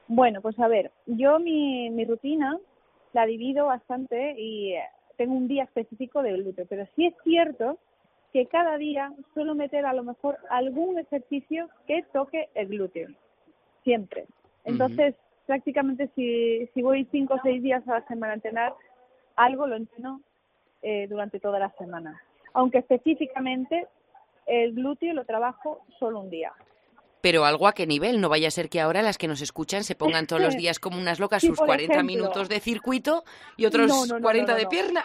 Bueno, 0.09 0.41
pues 0.41 0.59
a 0.59 0.67
ver, 0.67 0.91
yo 1.07 1.39
mi, 1.39 1.91
mi 1.91 2.05
rutina 2.05 2.59
la 3.13 3.25
divido 3.25 3.67
bastante 3.67 4.35
y 4.37 4.75
tengo 5.17 5.35
un 5.35 5.47
día 5.47 5.63
específico 5.63 6.25
de 6.25 6.33
glúteo, 6.33 6.67
pero 6.69 6.89
sí 6.97 7.07
es 7.07 7.15
cierto 7.23 7.79
que 8.33 8.47
cada 8.47 8.77
día 8.77 9.13
suelo 9.35 9.55
meter 9.55 9.85
a 9.87 9.93
lo 9.93 10.03
mejor 10.03 10.39
algún 10.51 10.99
ejercicio 10.99 11.69
que 11.87 12.03
toque 12.13 12.49
el 12.55 12.69
glúteo, 12.69 13.09
siempre. 13.85 14.27
Entonces, 14.65 15.15
prácticamente 15.47 16.11
si, 16.15 16.67
si 16.75 16.83
voy 16.83 17.07
cinco 17.11 17.35
o 17.35 17.41
seis 17.43 17.63
días 17.63 17.87
a 17.89 18.01
la 18.01 18.07
semana 18.07 18.33
a 18.33 18.37
entrenar, 18.37 18.75
algo 19.37 19.67
lo 19.67 19.77
entreno 19.77 20.21
eh, 20.83 21.07
durante 21.09 21.41
toda 21.41 21.59
la 21.59 21.71
semana. 21.71 22.21
Aunque 22.53 22.79
específicamente 22.79 23.87
el 24.47 24.75
glúteo 24.75 25.15
lo 25.15 25.25
trabajo 25.25 25.85
solo 25.99 26.21
un 26.21 26.31
día. 26.31 26.53
Pero 27.23 27.45
algo 27.45 27.69
a 27.69 27.73
qué 27.73 27.87
nivel, 27.87 28.21
no 28.21 28.29
vaya 28.29 28.49
a 28.49 28.51
ser 28.51 28.69
que 28.69 28.81
ahora 28.81 29.03
las 29.03 29.19
que 29.19 29.29
nos 29.29 29.43
escuchan 29.43 29.85
se 29.85 29.95
pongan 29.95 30.27
todos 30.27 30.43
los 30.43 30.57
días 30.57 30.79
como 30.79 30.99
unas 30.99 31.21
locas 31.21 31.43
sus 31.43 31.59
40 31.59 32.03
minutos 32.03 32.49
de 32.49 32.61
circuito 32.61 33.25
y 33.57 33.67
otros 33.67 34.13
40 34.21 34.55
de 34.55 34.67
pierna. 34.67 35.05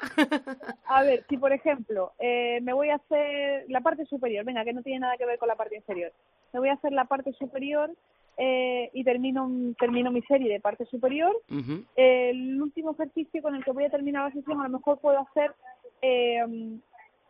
A 0.86 1.04
ver, 1.04 1.26
si 1.30 1.38
por 1.38 1.52
ejemplo 1.52 2.14
eh, 2.20 2.60
me 2.62 2.74
voy 2.74 2.90
a 2.90 2.96
hacer 2.96 3.66
la 3.70 3.82
parte 3.82 4.06
superior, 4.06 4.46
venga, 4.46 4.64
que 4.64 4.74
no 4.74 4.82
tiene 4.82 5.00
nada 5.00 5.18
que 5.18 5.26
ver 5.26 5.38
con 5.38 5.48
la 5.48 5.56
parte 5.56 5.76
inferior, 5.76 6.12
me 6.54 6.60
voy 6.60 6.70
a 6.70 6.74
hacer 6.74 6.92
la 6.92 7.06
parte 7.06 7.34
superior 7.34 7.92
eh, 8.38 8.90
y 8.94 9.04
termino, 9.04 9.50
termino 9.80 10.12
mi 10.12 10.22
serie 10.24 10.52
de 10.52 10.60
parte 10.60 10.86
superior. 10.86 11.36
el 11.96 12.62
último 12.62 12.92
ejercicio 12.92 13.42
con 13.42 13.56
el 13.56 13.64
que 13.64 13.72
voy 13.72 13.86
a 13.86 13.90
terminar 13.90 14.26
la 14.26 14.34
sesión, 14.34 14.60
a 14.60 14.64
lo 14.64 14.78
mejor 14.78 15.00
puedo 15.00 15.20
hacer, 15.20 15.52
eh, 16.02 16.44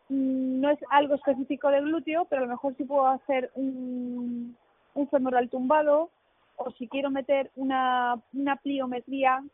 no 0.08 0.70
es 0.70 0.78
algo 0.90 1.14
específico 1.14 1.68
del 1.68 1.84
glúteo, 1.84 2.26
pero 2.26 2.42
a 2.42 2.44
lo 2.44 2.50
mejor 2.50 2.74
sí 2.76 2.84
puedo 2.84 3.06
hacer 3.06 3.50
un, 3.54 4.56
un 4.96 5.08
femoral 5.08 5.48
tumbado 5.48 6.10
o 6.56 6.70
si 6.72 6.88
quiero 6.88 7.10
meter 7.10 7.50
una, 7.54 8.20
una 8.32 8.56
pliometría 8.56 9.44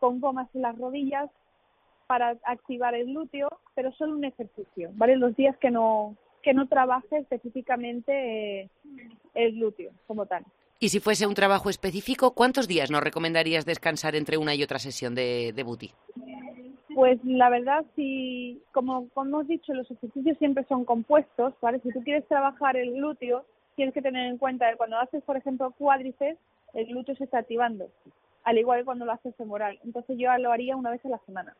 con 0.00 0.20
gomas 0.20 0.48
en 0.54 0.62
las 0.62 0.76
rodillas 0.76 1.30
para 2.06 2.36
activar 2.44 2.94
el 2.94 3.06
glúteo, 3.06 3.48
pero 3.74 3.92
solo 3.92 4.16
un 4.16 4.24
ejercicio, 4.24 4.90
¿vale? 4.94 5.16
Los 5.16 5.36
días 5.36 5.56
que 5.58 5.70
no 5.70 6.16
que 6.42 6.54
no 6.54 6.68
trabaje 6.68 7.18
específicamente 7.18 8.60
eh, 8.60 8.70
el 9.34 9.56
glúteo 9.56 9.90
como 10.06 10.26
tal. 10.26 10.44
Y 10.78 10.90
si 10.90 11.00
fuese 11.00 11.26
un 11.26 11.34
trabajo 11.34 11.70
específico, 11.70 12.34
¿cuántos 12.34 12.68
días 12.68 12.88
nos 12.88 13.02
recomendarías 13.02 13.66
descansar 13.66 14.14
entre 14.14 14.36
una 14.36 14.54
y 14.54 14.62
otra 14.62 14.78
sesión 14.78 15.16
de, 15.16 15.52
de 15.52 15.62
booty? 15.64 15.90
Pues 16.94 17.18
la 17.24 17.50
verdad, 17.50 17.84
si, 17.96 18.62
como, 18.70 19.08
como 19.08 19.26
hemos 19.28 19.48
dicho, 19.48 19.74
los 19.74 19.90
ejercicios 19.90 20.38
siempre 20.38 20.64
son 20.68 20.84
compuestos, 20.84 21.52
¿vale? 21.60 21.80
Si 21.80 21.90
tú 21.90 22.00
quieres 22.04 22.24
trabajar 22.28 22.76
el 22.76 22.92
glúteo, 22.92 23.44
tienes 23.76 23.94
que 23.94 24.02
tener 24.02 24.26
en 24.26 24.38
cuenta 24.38 24.70
que 24.70 24.76
cuando 24.76 24.98
haces, 24.98 25.22
por 25.22 25.36
ejemplo, 25.36 25.70
cuádriceps, 25.78 26.40
el 26.74 26.86
glúteo 26.86 27.14
se 27.14 27.24
está 27.24 27.38
activando, 27.38 27.88
al 28.44 28.58
igual 28.58 28.80
que 28.80 28.84
cuando 28.84 29.04
lo 29.04 29.12
haces 29.12 29.34
femoral. 29.36 29.78
Entonces 29.84 30.16
yo 30.18 30.36
lo 30.38 30.50
haría 30.50 30.76
una 30.76 30.90
vez 30.90 31.04
a 31.04 31.08
la 31.08 31.18
semana. 31.26 31.54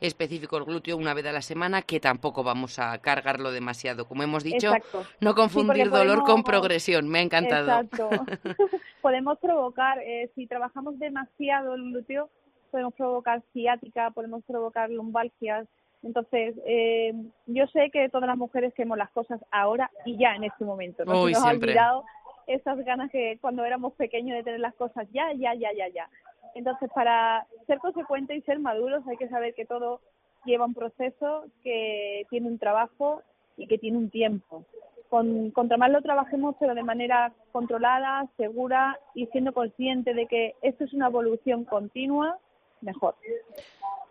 Específico 0.00 0.56
el 0.56 0.64
glúteo 0.64 0.96
una 0.96 1.12
vez 1.12 1.26
a 1.26 1.32
la 1.32 1.42
semana, 1.42 1.82
que 1.82 2.00
tampoco 2.00 2.42
vamos 2.42 2.78
a 2.78 2.96
cargarlo 2.98 3.52
demasiado. 3.52 4.06
Como 4.06 4.22
hemos 4.22 4.42
dicho, 4.42 4.72
no 5.20 5.34
confundir 5.34 5.90
dolor 5.90 6.24
con 6.24 6.42
progresión. 6.42 7.08
Me 7.08 7.18
ha 7.18 7.22
encantado. 7.22 7.68
Exacto. 7.68 8.08
podemos 9.02 9.38
provocar, 9.38 9.98
eh, 9.98 10.30
si 10.34 10.46
trabajamos 10.46 10.98
demasiado 10.98 11.74
el 11.74 11.82
glúteo, 11.90 12.30
podemos 12.70 12.94
provocar 12.94 13.42
ciática, 13.52 14.10
podemos 14.12 14.42
provocar 14.44 14.90
lumbalgias, 14.90 15.66
entonces, 16.02 16.54
eh, 16.64 17.12
yo 17.46 17.66
sé 17.68 17.90
que 17.90 18.08
todas 18.08 18.28
las 18.28 18.38
mujeres 18.38 18.72
queremos 18.74 18.98
las 18.98 19.10
cosas 19.10 19.40
ahora 19.50 19.90
y 20.04 20.16
ya 20.16 20.34
en 20.34 20.44
este 20.44 20.64
momento. 20.64 21.04
¿no? 21.04 21.28
nos 21.28 21.44
ha 21.44 21.50
olvidado 21.50 22.04
esas 22.46 22.78
ganas 22.84 23.10
que 23.10 23.38
cuando 23.40 23.64
éramos 23.64 23.92
pequeños 23.94 24.36
de 24.36 24.44
tener 24.44 24.60
las 24.60 24.74
cosas 24.74 25.06
ya, 25.12 25.32
ya, 25.34 25.54
ya, 25.54 25.72
ya, 25.72 25.88
ya. 25.88 26.08
Entonces, 26.54 26.90
para 26.94 27.46
ser 27.66 27.78
consecuentes 27.78 28.38
y 28.38 28.42
ser 28.42 28.58
maduros 28.58 29.06
hay 29.06 29.16
que 29.16 29.28
saber 29.28 29.54
que 29.54 29.66
todo 29.66 30.00
lleva 30.44 30.64
un 30.64 30.74
proceso, 30.74 31.44
que 31.62 32.26
tiene 32.30 32.48
un 32.48 32.58
trabajo 32.58 33.22
y 33.56 33.66
que 33.66 33.78
tiene 33.78 33.98
un 33.98 34.08
tiempo. 34.08 34.64
Con, 35.10 35.50
contra 35.50 35.76
más 35.76 35.90
lo 35.90 36.00
trabajemos, 36.00 36.54
pero 36.60 36.74
de 36.74 36.82
manera 36.82 37.32
controlada, 37.52 38.28
segura 38.36 38.98
y 39.14 39.26
siendo 39.26 39.52
consciente 39.52 40.14
de 40.14 40.26
que 40.26 40.54
esto 40.62 40.84
es 40.84 40.92
una 40.92 41.08
evolución 41.08 41.64
continua, 41.64 42.38
mejor. 42.82 43.14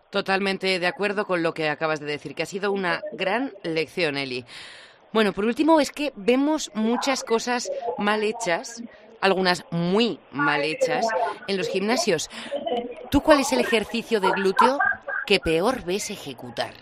Totalmente 0.09 0.79
de 0.79 0.87
acuerdo 0.87 1.25
con 1.25 1.43
lo 1.43 1.53
que 1.53 1.69
acabas 1.69 1.99
de 1.99 2.05
decir, 2.05 2.33
que 2.33 2.43
ha 2.43 2.47
sido 2.47 2.71
una 2.71 3.01
gran 3.11 3.51
lección, 3.63 4.17
Eli. 4.17 4.45
Bueno, 5.11 5.33
por 5.33 5.45
último, 5.45 5.79
es 5.79 5.91
que 5.91 6.13
vemos 6.15 6.71
muchas 6.73 7.23
cosas 7.23 7.69
mal 7.97 8.23
hechas, 8.23 8.83
algunas 9.19 9.65
muy 9.71 10.19
mal 10.31 10.63
hechas, 10.63 11.05
en 11.47 11.57
los 11.57 11.67
gimnasios. 11.69 12.29
¿Tú 13.09 13.21
cuál 13.21 13.39
es 13.41 13.51
el 13.51 13.59
ejercicio 13.59 14.19
de 14.19 14.31
glúteo 14.31 14.79
que 15.25 15.39
peor 15.39 15.83
ves 15.83 16.09
ejecutar? 16.09 16.73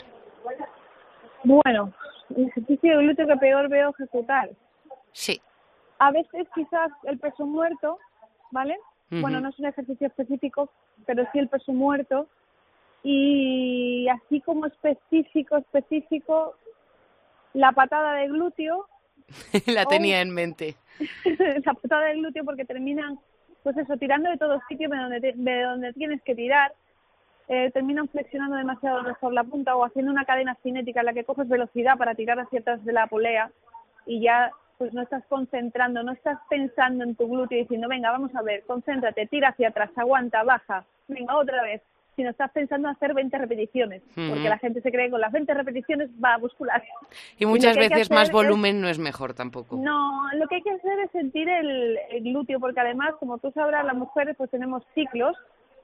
Bueno, 1.43 1.93
el 2.35 2.47
ejercicio 2.47 2.97
de 2.97 3.03
glúteo 3.03 3.27
que 3.27 3.37
peor 3.37 3.69
veo 3.69 3.89
ejecutar. 3.91 4.49
Sí. 5.11 5.41
A 5.99 6.11
veces 6.11 6.47
quizás 6.53 6.91
el 7.03 7.17
peso 7.19 7.45
muerto, 7.45 7.97
¿vale? 8.51 8.77
Bueno, 9.09 9.39
no 9.39 9.49
es 9.49 9.59
un 9.59 9.67
ejercicio 9.67 10.07
específico, 10.07 10.69
pero 11.05 11.23
sí 11.31 11.39
el 11.39 11.47
peso 11.47 11.71
muerto, 11.71 12.27
y 13.07 14.09
así 14.09 14.41
como 14.41 14.65
específico, 14.65 15.57
específico, 15.57 16.55
la 17.53 17.71
patada 17.71 18.15
de 18.15 18.27
glúteo. 18.29 18.87
la 19.67 19.85
tenía 19.85 20.21
en 20.21 20.31
mente. 20.31 20.75
la 21.65 21.73
patada 21.75 22.05
de 22.05 22.15
glúteo 22.15 22.43
porque 22.43 22.65
terminan, 22.65 23.19
pues 23.61 23.77
eso, 23.77 23.95
tirando 23.97 24.31
de 24.31 24.37
todos 24.37 24.59
sitios 24.67 24.89
de 24.89 24.97
donde, 24.97 25.33
de 25.35 25.61
donde 25.61 25.93
tienes 25.93 26.19
que 26.23 26.33
tirar. 26.33 26.73
Eh, 27.47 27.69
terminan 27.75 28.07
flexionando 28.09 28.55
demasiado 28.55 29.03
mejor 29.03 29.33
la 29.33 29.43
punta 29.43 29.75
o 29.75 29.85
haciendo 29.85 30.11
una 30.11 30.25
cadena 30.25 30.57
cinética 30.63 31.01
en 31.01 31.05
la 31.05 31.13
que 31.13 31.25
coges 31.25 31.47
velocidad 31.47 31.99
para 31.99 32.15
tirar 32.15 32.39
hacia 32.39 32.59
atrás 32.59 32.83
de 32.83 32.91
la 32.91 33.05
polea 33.05 33.51
y 34.07 34.19
ya 34.19 34.49
pues 34.79 34.95
no 34.95 35.03
estás 35.03 35.23
concentrando, 35.27 36.01
no 36.01 36.11
estás 36.11 36.39
pensando 36.49 37.03
en 37.03 37.13
tu 37.15 37.27
glúteo 37.27 37.59
diciendo, 37.59 37.87
venga, 37.87 38.09
vamos 38.09 38.33
a 38.33 38.41
ver, 38.41 38.63
concéntrate, 38.63 39.27
tira 39.27 39.49
hacia 39.49 39.67
atrás, 39.69 39.91
aguanta, 39.95 40.41
baja, 40.43 40.85
venga, 41.07 41.37
otra 41.37 41.61
vez, 41.61 41.83
sino 42.15 42.29
estás 42.29 42.51
pensando 42.51 42.87
en 42.87 42.95
hacer 42.95 43.13
20 43.13 43.37
repeticiones, 43.37 44.01
porque 44.15 44.49
la 44.49 44.57
gente 44.57 44.81
se 44.81 44.91
cree 44.91 45.05
que 45.05 45.11
con 45.11 45.21
las 45.21 45.31
20 45.31 45.53
repeticiones 45.53 46.09
va 46.23 46.35
a 46.35 46.37
muscular. 46.37 46.83
Y 47.37 47.45
muchas 47.45 47.75
veces 47.75 48.09
más 48.09 48.31
volumen 48.31 48.81
no 48.81 48.87
es 48.87 48.99
mejor 48.99 49.33
tampoco. 49.33 49.75
No, 49.75 50.21
lo 50.33 50.47
que 50.47 50.55
hay 50.55 50.61
que 50.61 50.71
hacer 50.71 50.99
es 50.99 51.11
sentir 51.11 51.47
el, 51.49 51.99
glúteo, 52.21 52.59
porque 52.59 52.79
además, 52.79 53.13
como 53.19 53.37
tú 53.37 53.51
sabrás, 53.51 53.85
las 53.85 53.95
mujeres 53.95 54.35
pues 54.37 54.49
tenemos 54.49 54.83
ciclos 54.93 55.35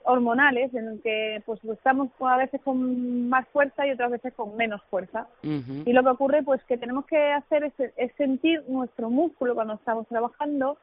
hormonales 0.04 0.74
en 0.74 0.88
el 0.88 1.02
que 1.02 1.44
pues 1.46 1.64
estamos 1.66 2.10
a 2.22 2.38
veces 2.38 2.60
con 2.62 3.30
más 3.30 3.48
fuerza 3.50 3.86
y 3.86 3.92
otras 3.92 4.12
veces 4.12 4.34
con 4.34 4.56
menos 4.56 4.82
fuerza. 4.90 5.28
Y 5.44 5.94
lo 5.94 6.04
que 6.04 6.10
ocurre 6.10 6.44
pues 6.44 6.64
que 6.64 6.78
tenemos 6.78 7.06
que 7.06 7.34
hacer 7.34 7.66
es, 7.66 7.74
es 7.98 8.12
sentir 8.16 8.64
nuestro 8.68 9.10
músculo 9.10 9.54
cuando 9.54 9.76
estamos 9.76 10.08
trabajando 10.08 10.78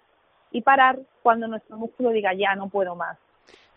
y 0.53 0.63
parar 0.63 0.99
cuando 1.23 1.49
nuestro 1.49 1.77
músculo 1.77 2.11
diga 2.11 2.33
ya 2.35 2.55
no 2.55 2.69
puedo 2.69 2.95
más 2.95 3.19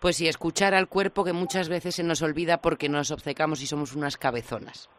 pues 0.02 0.16
sí, 0.16 0.28
escuchar 0.28 0.74
al 0.74 0.88
cuerpo 0.88 1.24
que 1.24 1.32
muchas 1.32 1.70
veces 1.70 1.94
se 1.94 2.04
nos 2.04 2.24
olvida 2.24 2.58
porque 2.58 2.90
nos 2.90 3.12
obcecamos 3.12 3.62
y 3.62 3.68
somos 3.68 3.96
unas 3.96 4.18
cabezonas. 4.18 4.90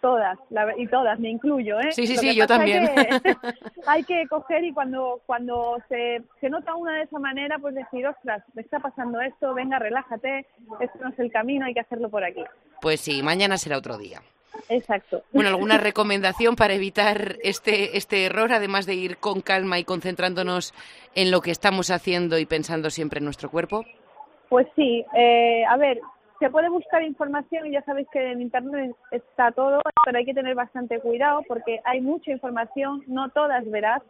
Todas, 0.00 0.38
y 0.76 0.86
todas, 0.86 1.18
me 1.18 1.28
incluyo, 1.28 1.80
¿eh? 1.80 1.90
Sí, 1.90 2.06
sí, 2.06 2.16
sí, 2.16 2.36
yo 2.36 2.46
también. 2.46 2.88
Hay 3.86 4.04
que, 4.04 4.28
coger 4.28 4.62
y 4.62 4.72
cuando, 4.72 5.20
cuando 5.26 5.78
se, 5.88 6.22
se 6.40 6.48
nota 6.48 6.76
una 6.76 6.94
de 6.94 7.02
esa 7.02 7.18
manera, 7.18 7.58
pues 7.58 7.74
decir, 7.74 8.06
ostras, 8.06 8.44
me 8.54 8.62
está 8.62 8.78
pasando 8.78 9.20
esto, 9.20 9.54
venga, 9.54 9.80
relájate, 9.80 10.46
esto 10.78 10.98
no 11.02 11.08
es 11.08 11.18
el 11.18 11.32
camino, 11.32 11.66
hay 11.66 11.74
que 11.74 11.80
hacerlo 11.80 12.08
por 12.08 12.22
aquí. 12.22 12.44
Pues 12.80 13.00
sí, 13.00 13.24
mañana 13.24 13.58
será 13.58 13.76
otro 13.76 13.98
día. 13.98 14.22
Exacto. 14.68 15.24
Bueno, 15.32 15.50
¿alguna 15.50 15.78
recomendación 15.78 16.54
para 16.54 16.74
evitar 16.74 17.38
este, 17.42 17.96
este 17.96 18.24
error, 18.24 18.52
además 18.52 18.86
de 18.86 18.94
ir 18.94 19.16
con 19.16 19.40
calma 19.40 19.80
y 19.80 19.84
concentrándonos 19.84 20.74
en 21.16 21.32
lo 21.32 21.40
que 21.40 21.50
estamos 21.50 21.90
haciendo 21.90 22.38
y 22.38 22.46
pensando 22.46 22.90
siempre 22.90 23.18
en 23.18 23.24
nuestro 23.24 23.50
cuerpo? 23.50 23.84
Pues 24.48 24.66
sí, 24.74 25.04
eh, 25.14 25.64
a 25.66 25.76
ver, 25.76 26.00
se 26.38 26.50
puede 26.50 26.68
buscar 26.68 27.02
información 27.02 27.66
y 27.66 27.72
ya 27.72 27.82
sabéis 27.82 28.08
que 28.12 28.32
en 28.32 28.40
Internet 28.40 28.94
está 29.10 29.50
todo, 29.52 29.80
pero 30.04 30.18
hay 30.18 30.24
que 30.24 30.34
tener 30.34 30.54
bastante 30.54 31.00
cuidado 31.00 31.42
porque 31.46 31.80
hay 31.84 32.00
mucha 32.00 32.30
información, 32.30 33.02
no 33.06 33.28
todas 33.30 33.68
verás. 33.70 34.02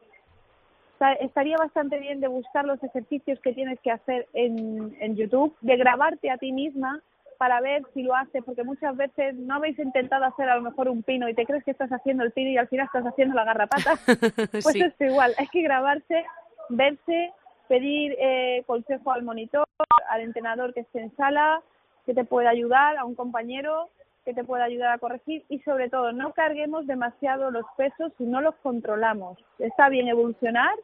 estaría 1.20 1.56
bastante 1.56 1.98
bien 1.98 2.20
de 2.20 2.28
buscar 2.28 2.64
los 2.64 2.82
ejercicios 2.82 3.40
que 3.40 3.52
tienes 3.52 3.80
que 3.80 3.90
hacer 3.90 4.26
en, 4.34 4.96
en 5.00 5.16
YouTube, 5.16 5.56
de 5.60 5.76
grabarte 5.76 6.30
a 6.30 6.38
ti 6.38 6.52
misma 6.52 7.02
para 7.38 7.60
ver 7.60 7.84
si 7.94 8.02
lo 8.02 8.14
haces, 8.14 8.42
porque 8.44 8.64
muchas 8.64 8.96
veces 8.96 9.34
no 9.36 9.54
habéis 9.54 9.78
intentado 9.78 10.24
hacer 10.24 10.48
a 10.50 10.56
lo 10.56 10.62
mejor 10.62 10.88
un 10.88 11.04
pino 11.04 11.28
y 11.28 11.34
te 11.34 11.46
crees 11.46 11.64
que 11.64 11.70
estás 11.70 11.90
haciendo 11.90 12.24
el 12.24 12.32
pino 12.32 12.50
y 12.50 12.58
al 12.58 12.68
final 12.68 12.86
estás 12.86 13.06
haciendo 13.06 13.34
la 13.34 13.44
garrapata. 13.44 13.94
Pues 14.62 14.74
es 14.74 15.00
igual, 15.00 15.32
hay 15.38 15.46
que 15.46 15.62
grabarse, 15.62 16.24
verse 16.68 17.32
pedir 17.68 18.16
eh, 18.18 18.64
consejo 18.66 19.12
al 19.12 19.22
monitor, 19.22 19.67
al 20.08 20.20
entrenador 20.22 20.74
que 20.74 20.80
esté 20.80 21.00
en 21.00 21.14
sala, 21.16 21.62
que 22.06 22.14
te 22.14 22.24
pueda 22.24 22.50
ayudar, 22.50 22.96
a 22.96 23.04
un 23.04 23.14
compañero 23.14 23.90
que 24.24 24.34
te 24.34 24.44
pueda 24.44 24.64
ayudar 24.64 24.92
a 24.92 24.98
corregir 24.98 25.44
y 25.48 25.60
sobre 25.60 25.88
todo 25.88 26.12
no 26.12 26.32
carguemos 26.32 26.86
demasiado 26.86 27.50
los 27.50 27.64
pesos 27.76 28.12
si 28.18 28.24
no 28.24 28.40
los 28.40 28.54
controlamos. 28.56 29.38
Está 29.58 29.88
bien 29.88 30.08
evolucionar, 30.08 30.74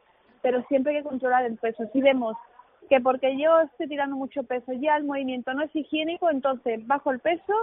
pero 0.41 0.63
siempre 0.63 0.95
hay 0.95 1.03
que 1.03 1.09
controlar 1.09 1.45
el 1.45 1.57
peso. 1.57 1.83
Si 1.93 2.01
vemos 2.01 2.35
que 2.89 3.01
porque 3.01 3.37
yo 3.37 3.61
estoy 3.61 3.87
tirando 3.87 4.15
mucho 4.15 4.43
peso 4.43 4.73
ya 4.73 4.95
el 4.95 5.03
movimiento 5.03 5.53
no 5.53 5.63
es 5.63 5.75
higiénico, 5.75 6.29
entonces 6.29 6.85
bajo 6.87 7.11
el 7.11 7.19
peso 7.19 7.53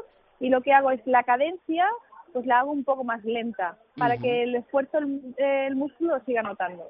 y 0.41 0.51
lo 0.51 0.61
que 0.61 0.73
hago 0.73 0.91
es 0.91 1.01
la 1.07 1.23
cadencia, 1.23 1.89
pues 2.33 2.47
la 2.47 2.61
hago 2.61 2.73
un 2.73 2.85
poco 2.85 3.05
más 3.05 3.25
lenta 3.25 3.77
para 3.97 4.17
que 4.17 4.45
el 4.45 4.55
esfuerzo 4.55 4.99
el, 5.37 5.77
músculo 5.77 6.21
siga 6.25 6.43
notando. 6.43 6.85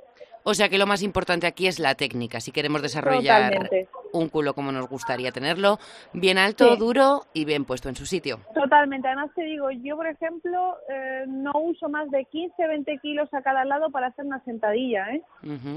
O 0.45 0.55
sea 0.55 0.69
que 0.69 0.79
lo 0.79 0.87
más 0.87 1.03
importante 1.03 1.47
aquí 1.47 1.67
es 1.67 1.79
la 1.79 1.95
técnica. 1.95 2.41
Si 2.41 2.51
queremos 2.51 2.83
desarrollar 2.83 3.71
un 4.13 4.29
culo 4.29 4.55
como 4.55 4.73
nos 4.73 4.89
gustaría 4.89 5.31
tenerlo, 5.31 5.79
bien 6.13 6.39
alto, 6.39 6.77
duro 6.77 7.23
y 7.33 7.45
bien 7.45 7.65
puesto 7.65 7.89
en 7.89 7.95
su 7.95 8.07
sitio. 8.07 8.41
Totalmente. 8.55 9.07
Además 9.07 9.31
te 9.35 9.45
digo, 9.45 9.71
yo 9.71 9.97
por 9.97 10.07
ejemplo 10.07 10.77
eh, 10.89 11.25
no 11.29 11.53
uso 11.55 11.89
más 11.89 12.11
de 12.11 12.25
15, 12.25 12.67
20 12.67 12.99
kilos 12.99 13.33
a 13.33 13.43
cada 13.43 13.65
lado 13.65 13.91
para 13.91 14.09
hacer 14.09 14.25
una 14.25 14.43
sentadilla. 14.45 15.11
¿eh? 15.11 15.23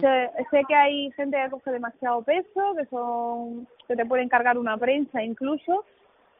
sé, 0.01 0.63
que 0.67 0.75
hay 0.75 1.11
gente 1.11 1.37
que 1.43 1.49
coge 1.51 1.71
demasiado 1.71 2.23
peso, 2.23 2.75
que 2.75 2.85
son 2.87 3.67
que 3.87 3.95
te 3.95 4.05
pueden 4.05 4.29
cargar 4.29 4.57
una 4.57 4.77
prensa 4.77 5.23
incluso 5.23 5.85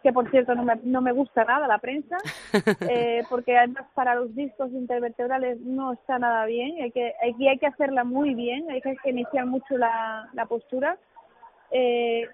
que 0.05 0.13
por 0.13 0.29
cierto 0.29 0.53
no 0.53 0.63
me, 0.63 0.75
no 0.83 1.01
me 1.01 1.13
gusta 1.13 1.43
nada 1.45 1.67
la 1.67 1.79
prensa, 1.79 2.17
eh, 2.88 3.24
porque 3.27 3.57
además 3.57 3.85
para 3.95 4.13
los 4.13 4.35
discos 4.35 4.69
intervertebrales 4.69 5.59
no 5.62 5.93
está 5.93 6.19
nada 6.19 6.45
bien, 6.45 6.79
hay 6.79 6.91
que, 6.91 7.15
aquí 7.27 7.47
hay 7.47 7.57
que 7.57 7.65
hacerla 7.65 8.03
muy 8.03 8.35
bien, 8.35 8.69
hay 8.69 8.81
que 8.81 8.95
iniciar 9.09 9.47
mucho 9.47 9.75
la, 9.79 10.29
la 10.33 10.45
postura. 10.45 11.00
Eh, 11.71 12.29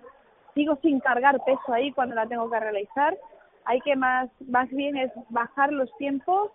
sigo 0.53 0.77
sin 0.81 0.99
cargar 0.99 1.41
peso 1.45 1.71
ahí 1.71 1.93
cuando 1.93 2.13
la 2.13 2.25
tengo 2.25 2.51
que 2.51 2.59
realizar, 2.59 3.17
hay 3.63 3.79
que 3.79 3.95
más, 3.95 4.29
más 4.49 4.67
bien 4.71 4.97
es 4.97 5.09
bajar 5.29 5.71
los 5.71 5.89
tiempos, 5.95 6.51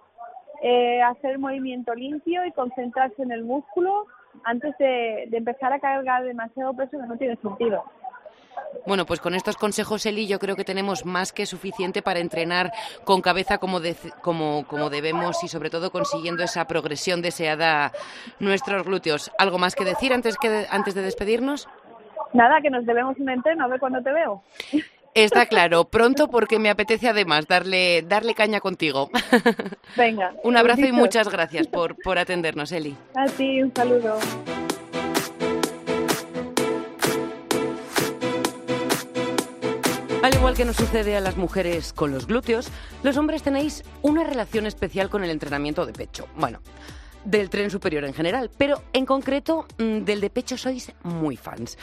eh, 0.61 1.00
hacer 1.00 1.38
movimiento 1.38 1.94
limpio 1.94 2.44
y 2.44 2.52
concentrarse 2.52 3.23
en 3.23 3.32
el 3.32 3.42
músculo 3.42 4.04
antes 4.44 4.76
de, 4.76 5.28
de 5.30 5.37
empezar 5.38 5.73
a 5.73 5.80
cargar 5.80 6.25
demasiado 6.25 6.75
peso 6.75 7.00
que 7.00 7.06
no 7.06 7.16
tiene 7.16 7.37
sentido. 7.37 7.85
Bueno, 8.87 9.05
pues 9.05 9.21
con 9.21 9.35
estos 9.35 9.57
consejos, 9.57 10.07
Eli, 10.07 10.27
yo 10.29 10.39
creo 10.39 10.55
que 10.55 10.65
tenemos 10.65 11.05
más 11.05 11.33
que 11.33 11.45
suficiente 11.45 12.03
para 12.03 12.21
entrenar 12.21 12.73
con 13.05 13.21
cabeza 13.21 13.59
como, 13.59 13.81
como, 14.23 14.65
como 14.69 14.91
debemos 14.91 15.43
y 15.43 15.49
sobre 15.49 15.71
todo 15.71 15.91
consiguiendo 15.91 16.45
esa 16.45 16.67
progresión 16.67 17.21
deseada 17.21 17.91
nuestros 18.39 18.85
glúteos. 18.85 19.33
¿Algo 19.39 19.59
más 19.59 19.75
que 19.75 19.85
decir 19.85 20.13
antes, 20.13 20.37
que 20.37 20.67
antes 20.71 20.95
de 20.95 21.03
despedirnos? 21.03 21.69
Nada, 22.33 22.61
que 22.61 22.71
nos 22.71 22.87
debemos 22.87 23.19
un 23.19 23.31
entreno, 23.31 23.65
a 23.65 23.69
ver 23.69 23.81
cuándo 23.81 24.03
te 24.03 24.13
veo. 24.13 24.43
Está 25.15 25.47
claro, 25.47 25.85
pronto 25.85 26.29
porque 26.29 26.59
me 26.59 26.71
apetece 26.71 27.09
además 27.09 27.47
darle, 27.49 28.03
darle 28.03 28.35
caña 28.35 28.61
contigo. 28.61 29.11
Venga. 29.97 30.33
un 30.45 30.57
abrazo 30.57 30.87
y 30.87 30.93
muchas 30.93 31.29
gracias 31.29 31.67
por, 31.67 31.97
por 32.05 32.19
atendernos, 32.19 32.73
Eli. 32.73 32.97
A 33.15 33.27
ti, 33.27 33.63
un 33.63 33.75
saludo. 33.75 34.19
Al 40.23 40.35
igual 40.35 40.56
que 40.56 40.64
nos 40.64 40.76
sucede 40.76 41.16
a 41.16 41.20
las 41.20 41.37
mujeres 41.37 41.92
con 41.92 42.11
los 42.11 42.26
glúteos, 42.26 42.68
los 43.02 43.16
hombres 43.16 43.42
tenéis 43.42 43.85
una 44.02 44.25
relación 44.25 44.66
especial 44.66 45.08
con 45.08 45.23
el 45.23 45.30
entrenamiento 45.30 45.87
de 45.87 45.92
pecho. 45.92 46.26
Bueno, 46.35 46.61
del 47.25 47.50
tren 47.50 47.70
superior 47.70 48.04
en 48.04 48.14
general, 48.14 48.50
pero 48.56 48.82
en 48.92 49.06
concreto 49.06 49.66
mm, 49.78 50.04
del 50.04 50.20
de 50.20 50.30
pecho 50.30 50.56
sois 50.56 50.92
muy 51.02 51.37
fans. 51.37 51.78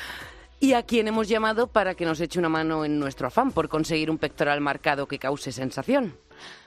Y 0.60 0.74
a 0.74 0.84
quien 0.84 1.08
hemos 1.08 1.28
llamado 1.28 1.68
para 1.68 1.96
que 1.96 2.06
nos 2.06 2.20
eche 2.20 2.40
una 2.40 2.50
mano 2.50 2.86
en 2.86 3.00
nuestro 3.00 3.28
afán 3.28 3.52
por 3.52 3.70
conseguir 3.70 4.10
un 4.10 4.18
pectoral 4.18 4.62
marcado 4.62 5.08
que 5.08 5.20
cause 5.20 5.52
sensación. 5.52 6.18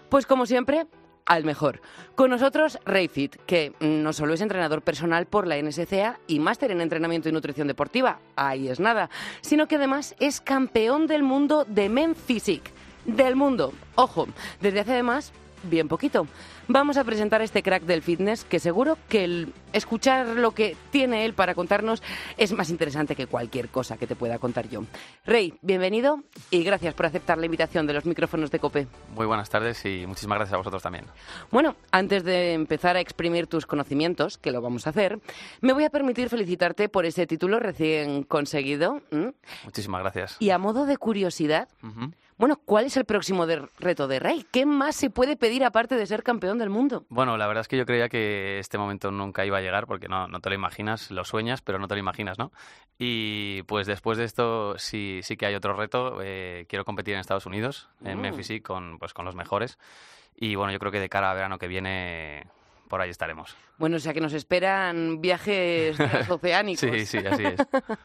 Pues 0.08 0.24
como 0.26 0.46
siempre, 0.46 0.86
al 1.26 1.44
mejor. 1.44 1.80
Con 2.14 2.30
nosotros, 2.30 2.78
Rayfit, 2.86 3.36
que 3.46 3.74
no 3.80 4.12
solo 4.12 4.34
es 4.34 4.40
entrenador 4.40 4.82
personal 4.82 5.26
por 5.26 5.46
la 5.46 5.60
NSCA 5.60 6.18
y 6.26 6.38
máster 6.38 6.70
en 6.70 6.80
entrenamiento 6.80 7.28
y 7.28 7.32
nutrición 7.32 7.68
deportiva, 7.68 8.20
ahí 8.36 8.68
es 8.68 8.80
nada, 8.80 9.10
sino 9.42 9.68
que 9.68 9.76
además 9.76 10.14
es 10.18 10.40
campeón 10.40 11.06
del 11.06 11.22
mundo 11.22 11.64
de 11.68 11.88
Men 11.88 12.14
Physique. 12.14 12.70
Del 13.04 13.36
mundo. 13.36 13.72
Ojo, 13.94 14.26
desde 14.60 14.80
hace 14.80 14.92
además 14.94 15.32
bien 15.68 15.88
poquito. 15.88 16.26
Vamos 16.68 16.96
a 16.96 17.04
presentar 17.04 17.40
a 17.40 17.44
este 17.44 17.62
crack 17.62 17.84
del 17.84 18.02
fitness 18.02 18.44
que 18.44 18.58
seguro 18.58 18.98
que 19.08 19.24
el 19.24 19.52
escuchar 19.72 20.26
lo 20.28 20.52
que 20.52 20.76
tiene 20.90 21.24
él 21.24 21.34
para 21.34 21.54
contarnos 21.54 22.02
es 22.36 22.52
más 22.52 22.70
interesante 22.70 23.14
que 23.14 23.26
cualquier 23.26 23.68
cosa 23.68 23.96
que 23.96 24.06
te 24.06 24.16
pueda 24.16 24.38
contar 24.38 24.68
yo. 24.68 24.82
Rey, 25.24 25.54
bienvenido 25.62 26.22
y 26.50 26.64
gracias 26.64 26.94
por 26.94 27.06
aceptar 27.06 27.38
la 27.38 27.46
invitación 27.46 27.86
de 27.86 27.92
los 27.92 28.06
micrófonos 28.06 28.50
de 28.50 28.58
COPE. 28.58 28.88
Muy 29.14 29.26
buenas 29.26 29.50
tardes 29.50 29.84
y 29.84 30.06
muchísimas 30.06 30.38
gracias 30.38 30.54
a 30.54 30.58
vosotros 30.58 30.82
también. 30.82 31.04
Bueno, 31.50 31.76
antes 31.90 32.24
de 32.24 32.54
empezar 32.54 32.96
a 32.96 33.00
exprimir 33.00 33.46
tus 33.46 33.66
conocimientos, 33.66 34.38
que 34.38 34.50
lo 34.50 34.60
vamos 34.60 34.86
a 34.86 34.90
hacer, 34.90 35.20
me 35.60 35.72
voy 35.72 35.84
a 35.84 35.90
permitir 35.90 36.28
felicitarte 36.28 36.88
por 36.88 37.06
ese 37.06 37.26
título 37.26 37.60
recién 37.60 38.22
conseguido. 38.22 39.02
Muchísimas 39.64 40.00
gracias. 40.00 40.36
Y 40.40 40.50
a 40.50 40.58
modo 40.58 40.86
de 40.86 40.96
curiosidad, 40.96 41.68
bueno, 42.38 42.60
¿cuál 42.64 42.84
es 42.84 42.96
el 42.96 43.04
próximo 43.04 43.46
reto 43.78 44.08
de 44.08 44.18
Rey? 44.18 44.44
¿Qué 44.50 44.66
más 44.66 44.96
se 44.96 45.10
puede 45.10 45.36
pedir 45.36 45.64
aparte 45.64 45.96
de 45.96 46.06
ser 46.06 46.22
campeón 46.22 46.58
del 46.58 46.70
mundo? 46.70 47.06
Bueno, 47.08 47.36
la 47.36 47.46
verdad 47.46 47.62
es 47.62 47.68
que 47.68 47.76
yo 47.76 47.86
creía 47.86 48.08
que 48.08 48.58
este 48.58 48.76
momento 48.76 49.10
nunca 49.10 49.46
iba 49.46 49.58
a 49.58 49.62
llegar 49.62 49.86
porque 49.86 50.08
no, 50.08 50.28
no 50.28 50.40
te 50.40 50.50
lo 50.50 50.54
imaginas, 50.54 51.10
lo 51.10 51.24
sueñas, 51.24 51.62
pero 51.62 51.78
no 51.78 51.88
te 51.88 51.94
lo 51.94 52.00
imaginas, 52.00 52.38
¿no? 52.38 52.52
Y 52.98 53.62
pues 53.62 53.86
después 53.86 54.18
de 54.18 54.24
esto 54.24 54.78
sí, 54.78 55.20
sí 55.22 55.36
que 55.36 55.46
hay 55.46 55.54
otro 55.54 55.74
reto. 55.74 56.18
Eh, 56.22 56.66
quiero 56.68 56.84
competir 56.84 57.14
en 57.14 57.20
Estados 57.20 57.46
Unidos, 57.46 57.88
en 58.04 58.18
mm. 58.18 58.20
Memphis, 58.20 58.62
con, 58.62 58.98
pues, 58.98 59.14
con 59.14 59.24
los 59.24 59.34
mejores. 59.34 59.78
Y 60.36 60.54
bueno, 60.54 60.72
yo 60.72 60.78
creo 60.78 60.92
que 60.92 61.00
de 61.00 61.08
cara 61.08 61.30
a 61.30 61.34
verano 61.34 61.58
que 61.58 61.68
viene 61.68 62.46
por 62.88 63.00
ahí 63.00 63.10
estaremos. 63.10 63.56
Bueno, 63.78 63.96
o 63.96 64.00
sea 64.00 64.14
que 64.14 64.20
nos 64.20 64.32
esperan 64.32 65.20
viajes 65.20 65.96
oceánicos. 66.28 66.80
sí, 66.80 67.06
sí, 67.06 67.18
así 67.18 67.44
es. 67.44 67.60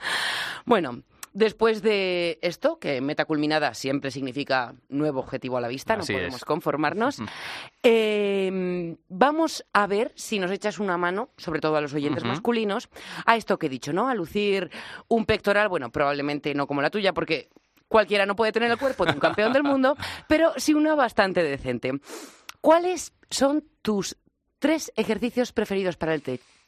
bueno, 0.65 1.03
Después 1.33 1.81
de 1.81 2.39
esto, 2.41 2.77
que 2.77 2.99
meta 2.99 3.23
culminada 3.25 3.73
siempre 3.73 4.11
significa 4.11 4.75
nuevo 4.89 5.21
objetivo 5.21 5.57
a 5.57 5.61
la 5.61 5.69
vista, 5.69 5.95
no 5.95 6.03
podemos 6.05 6.43
conformarnos, 6.43 7.19
em, 7.81 8.97
vamos 9.07 9.63
a 9.71 9.87
ver 9.87 10.11
si 10.15 10.39
nos 10.39 10.51
echas 10.51 10.79
una 10.79 10.97
mano, 10.97 11.29
sobre 11.37 11.61
todo 11.61 11.77
a 11.77 11.81
los 11.81 11.93
oyentes 11.93 12.25
masculinos, 12.25 12.89
a 13.25 13.37
esto 13.37 13.57
que 13.57 13.67
he 13.67 13.69
dicho, 13.69 13.93
¿no? 13.93 14.09
A 14.09 14.15
lucir 14.15 14.69
un 15.07 15.25
pectoral, 15.25 15.69
bueno, 15.69 15.89
probablemente 15.89 16.53
no 16.53 16.67
como 16.67 16.81
la 16.81 16.89
tuya, 16.89 17.13
porque 17.13 17.49
cualquiera 17.87 18.25
no 18.25 18.35
puede 18.35 18.51
tener 18.51 18.69
el 18.69 18.77
cuerpo 18.77 19.05
de 19.05 19.13
un 19.13 19.19
campeón 19.19 19.53
del 19.53 19.63
mundo, 19.63 19.95
pero 20.27 20.53
sí 20.57 20.73
una 20.73 20.95
bastante 20.95 21.43
decente. 21.43 21.93
¿Cuáles 22.59 23.13
son 23.29 23.63
tus 23.81 24.17
tres 24.59 24.91
ejercicios 24.95 25.53
preferidos 25.53 25.95
para 25.95 26.13
el, 26.13 26.21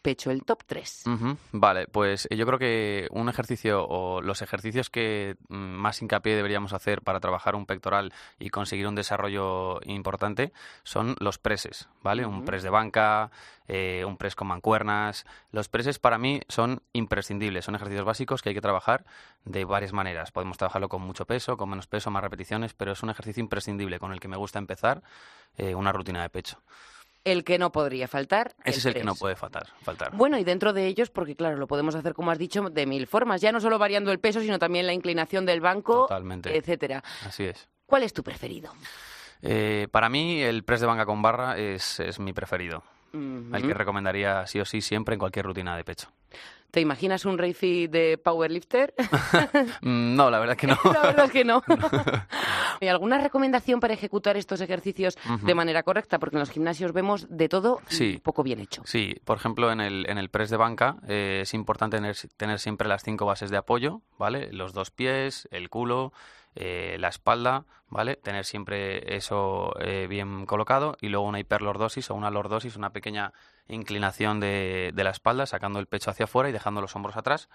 pecho, 0.04 0.30
el 0.30 0.44
top 0.44 0.63
3. 0.68 1.06
Vale, 1.52 1.88
pues 1.88 2.28
eh, 2.30 2.36
yo 2.36 2.46
creo 2.46 2.60
que 2.60 3.08
un 3.10 3.30
ejercicio 3.30 3.88
o 3.88 4.22
los 4.22 4.44
ejercicios 4.44 4.92
que 4.92 5.38
mm, 5.48 5.56
más 5.56 6.02
hincapié 6.02 6.36
deberíamos 6.36 6.74
hacer 6.74 7.02
para 7.02 7.20
trabajar 7.20 7.56
un 7.56 7.66
pectoral 7.66 8.13
y 8.38 8.50
conseguir 8.50 8.86
un 8.88 8.96
desarrollo 8.96 9.80
importante 9.86 10.54
son 10.84 11.16
los 11.20 11.39
preses, 11.39 11.89
¿vale? 12.04 12.26
Un 12.26 12.46
press 12.46 12.62
de 12.62 12.70
banca, 12.70 13.32
eh, 13.68 14.04
un 14.06 14.18
press 14.18 14.36
con 14.36 14.48
mancuernas. 14.48 15.26
Los 15.52 15.70
preses 15.70 15.98
para 15.98 16.18
mí 16.18 16.42
son 16.50 16.84
imprescindibles, 16.92 17.66
son 17.66 17.76
ejercicios 17.76 18.06
básicos 18.06 18.42
que 18.42 18.50
hay 18.50 18.56
que 18.56 18.62
trabajar 18.62 19.06
de 19.46 19.66
varias 19.66 19.94
maneras. 19.94 20.32
Podemos 20.32 20.58
trabajarlo 20.58 20.89
con 20.89 21.02
mucho 21.02 21.26
peso, 21.26 21.58
con 21.58 21.70
menos 21.70 21.88
peso, 21.88 22.12
más 22.12 22.24
repeticiones, 22.24 22.74
pero 22.74 22.92
es 22.92 23.02
un 23.02 23.10
ejercicio 23.10 23.42
imprescindible 23.42 24.00
con 24.00 24.12
el 24.12 24.20
que 24.20 24.28
me 24.28 24.38
gusta 24.38 24.60
empezar 24.60 25.02
eh, 25.58 25.76
una 25.76 25.92
rutina 25.92 26.22
de 26.22 26.30
pecho 26.30 26.62
el 27.23 27.43
que 27.43 27.57
no 27.57 27.71
podría 27.71 28.07
faltar. 28.07 28.55
Ese 28.63 28.79
es 28.79 28.86
el 28.86 28.93
que 28.93 29.03
no 29.03 29.15
puede 29.15 29.36
faltar, 29.36 29.67
faltar. 29.81 30.15
Bueno, 30.15 30.38
y 30.38 30.43
dentro 30.43 30.73
de 30.73 30.88
ellos, 30.88 31.09
porque 31.09 31.36
claro, 31.36 31.57
lo 31.57 31.67
podemos 31.67 31.95
hacer, 31.95 32.13
como 32.13 32.31
has 32.31 32.38
dicho, 32.38 32.69
de 32.69 32.86
mil 32.86 33.07
formas, 33.07 33.41
ya 33.41 33.51
no 33.51 33.59
solo 33.59 33.79
variando 33.79 34.12
el 34.12 34.19
peso, 34.19 34.41
sino 34.41 34.59
también 34.59 34.86
la 34.88 34.93
inclinación 34.93 35.45
del 35.45 35.62
banco, 35.62 36.03
Totalmente. 36.03 36.55
etcétera. 36.57 37.03
Así 37.25 37.45
es. 37.45 37.67
¿Cuál 37.86 38.03
es 38.03 38.13
tu 38.13 38.23
preferido? 38.23 38.73
Eh, 39.41 39.88
para 39.91 40.09
mí, 40.09 40.41
el 40.41 40.63
press 40.63 40.81
de 40.81 40.88
banca 40.88 41.05
con 41.05 41.21
barra 41.21 41.57
es, 41.57 41.99
es 41.99 42.19
mi 42.19 42.33
preferido. 42.33 42.83
El 43.13 43.67
que 43.67 43.73
recomendaría 43.73 44.45
sí 44.47 44.60
o 44.60 44.65
sí 44.65 44.82
siempre 44.82 45.13
en 45.13 45.19
cualquier 45.19 45.45
rutina 45.45 45.78
de 45.78 45.84
pecho. 45.84 46.10
¿Te 46.73 46.82
imaginas 46.82 47.23
un 47.26 47.38
Rayfi 47.38 47.86
de 47.86 48.17
powerlifter? 48.17 48.95
Mm, 49.82 50.15
no, 50.15 50.32
la 50.32 50.39
verdad 50.39 50.56
que 50.56 50.65
no. 50.65 50.78
la 50.86 51.02
verdad 51.02 51.26
es 51.26 51.32
que 51.32 51.43
no. 51.43 51.62
¿Y 52.82 52.88
alguna 52.88 53.17
recomendación 53.19 53.80
para 53.80 53.93
ejecutar 53.93 54.38
estos 54.38 54.62
ejercicios 54.62 55.17
de 55.41 55.56
manera 55.56 55.84
correcta? 55.84 56.19
Porque 56.19 56.38
en 56.38 56.39
los 56.39 56.49
gimnasios 56.49 56.93
vemos 56.93 57.28
de 57.30 57.49
todo 57.49 57.80
sí. 57.88 58.19
poco 58.23 58.43
bien 58.43 58.60
hecho. 58.60 58.82
Sí, 58.86 59.15
por 59.26 59.38
ejemplo, 59.38 59.71
en 59.71 59.82
el, 59.82 60.10
en 60.10 60.17
el 60.17 60.30
press 60.30 60.49
de 60.49 60.58
banca 60.58 60.97
eh, 61.08 61.39
es 61.43 61.54
importante 61.54 61.97
tener, 61.97 62.15
tener 62.38 62.60
siempre 62.60 62.88
las 62.88 63.04
cinco 63.04 63.26
bases 63.26 63.52
de 63.52 63.58
apoyo, 63.58 64.02
¿vale? 64.17 64.52
Los 64.52 64.73
dos 64.73 64.89
pies, 64.89 65.47
el 65.52 65.69
culo, 65.69 66.13
eh, 66.56 66.98
la 67.00 67.08
espalda, 67.08 67.66
¿vale? 67.89 68.16
Tener 68.16 68.46
siempre 68.46 69.16
eso 69.16 69.74
eh, 69.80 70.08
bien 70.08 70.46
colocado 70.46 70.98
y 71.02 71.10
luego 71.10 71.28
una 71.28 71.39
hiperlordosis 71.39 72.10
o 72.12 72.16
una 72.16 72.32
lordosis, 72.32 72.76
una 72.76 72.92
pequeña 72.92 73.34
inclinación 73.68 74.39
de, 74.39 74.92
de, 74.94 75.04
la 75.04 75.12
espalda, 75.12 75.46
sacando 75.46 75.80
el 75.80 75.88
pecho 75.88 76.12
hacia 76.12 76.26
afuera 76.26 76.50
y 76.50 76.52
dejando 76.52 76.82
los 76.82 76.96
hombros 76.96 77.18
atrás 77.18 77.50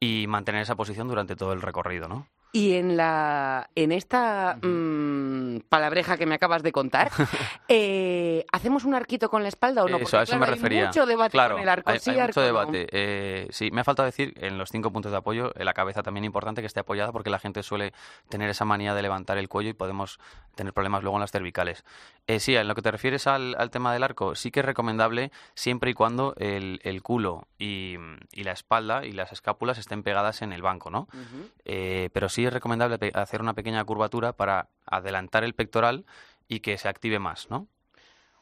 y 0.00 0.26
mantener 0.28 0.62
esa 0.62 0.76
posición 0.76 1.08
durante 1.08 1.36
todo 1.36 1.52
el 1.52 1.62
recorrido, 1.62 2.08
¿no? 2.08 2.26
Y 2.52 2.74
en 2.74 2.96
la 2.96 3.70
en 3.74 3.92
esta 3.92 4.58
mm, 4.62 5.60
palabreja 5.68 6.16
que 6.16 6.26
me 6.26 6.34
acabas 6.34 6.62
de 6.62 6.72
contar. 6.72 7.10
Eh, 7.70 8.46
¿Hacemos 8.50 8.84
un 8.84 8.94
arquito 8.94 9.28
con 9.28 9.42
la 9.42 9.48
espalda 9.48 9.84
o 9.84 9.88
no? 9.88 9.98
Eso, 9.98 10.18
a 10.18 10.22
eso 10.22 10.38
me 10.38 10.46
refería. 10.46 10.80
Hay 10.80 10.86
mucho 10.86 11.04
debate 11.04 11.32
claro, 11.32 11.56
con 11.56 11.62
el 11.62 11.68
arco. 11.68 11.90
Hay, 11.90 11.98
sí, 11.98 12.10
hay 12.10 12.20
arco 12.20 12.28
mucho 12.28 12.40
no. 12.40 12.46
debate. 12.46 12.86
Eh, 12.92 13.46
sí, 13.50 13.70
me 13.70 13.82
ha 13.82 13.84
faltado 13.84 14.06
decir 14.06 14.32
en 14.38 14.56
los 14.56 14.70
cinco 14.70 14.90
puntos 14.90 15.12
de 15.12 15.18
apoyo, 15.18 15.52
la 15.54 15.74
cabeza 15.74 16.02
también 16.02 16.24
importante 16.24 16.62
que 16.62 16.66
esté 16.66 16.80
apoyada 16.80 17.12
porque 17.12 17.28
la 17.28 17.38
gente 17.38 17.62
suele 17.62 17.92
tener 18.30 18.48
esa 18.48 18.64
manía 18.64 18.94
de 18.94 19.02
levantar 19.02 19.36
el 19.36 19.50
cuello 19.50 19.68
y 19.68 19.74
podemos 19.74 20.18
tener 20.54 20.72
problemas 20.72 21.02
luego 21.02 21.18
en 21.18 21.20
las 21.20 21.30
cervicales. 21.30 21.84
Eh, 22.26 22.40
sí, 22.40 22.56
en 22.56 22.68
lo 22.68 22.74
que 22.74 22.82
te 22.82 22.90
refieres 22.90 23.26
al, 23.26 23.54
al, 23.58 23.70
tema 23.70 23.92
del 23.92 24.02
arco, 24.02 24.34
sí 24.34 24.50
que 24.50 24.60
es 24.60 24.66
recomendable 24.66 25.30
siempre 25.54 25.90
y 25.90 25.94
cuando 25.94 26.34
el, 26.38 26.80
el 26.84 27.02
culo 27.02 27.48
y, 27.58 27.96
y, 28.32 28.44
la 28.44 28.52
espalda 28.52 29.04
y 29.04 29.12
las 29.12 29.32
escápulas 29.32 29.78
estén 29.78 30.02
pegadas 30.02 30.42
en 30.42 30.52
el 30.52 30.62
banco, 30.62 30.90
¿no? 30.90 31.08
Uh 31.12 31.16
-huh. 31.16 31.50
eh, 31.64 32.10
pero 32.12 32.28
sí 32.28 32.37
es 32.44 32.52
recomendable 32.52 32.98
hacer 33.14 33.40
una 33.40 33.54
pequeña 33.54 33.84
curvatura 33.84 34.32
para 34.32 34.68
adelantar 34.86 35.44
el 35.44 35.54
pectoral 35.54 36.04
y 36.48 36.60
que 36.60 36.78
se 36.78 36.88
active 36.88 37.18
más, 37.18 37.50
¿no? 37.50 37.68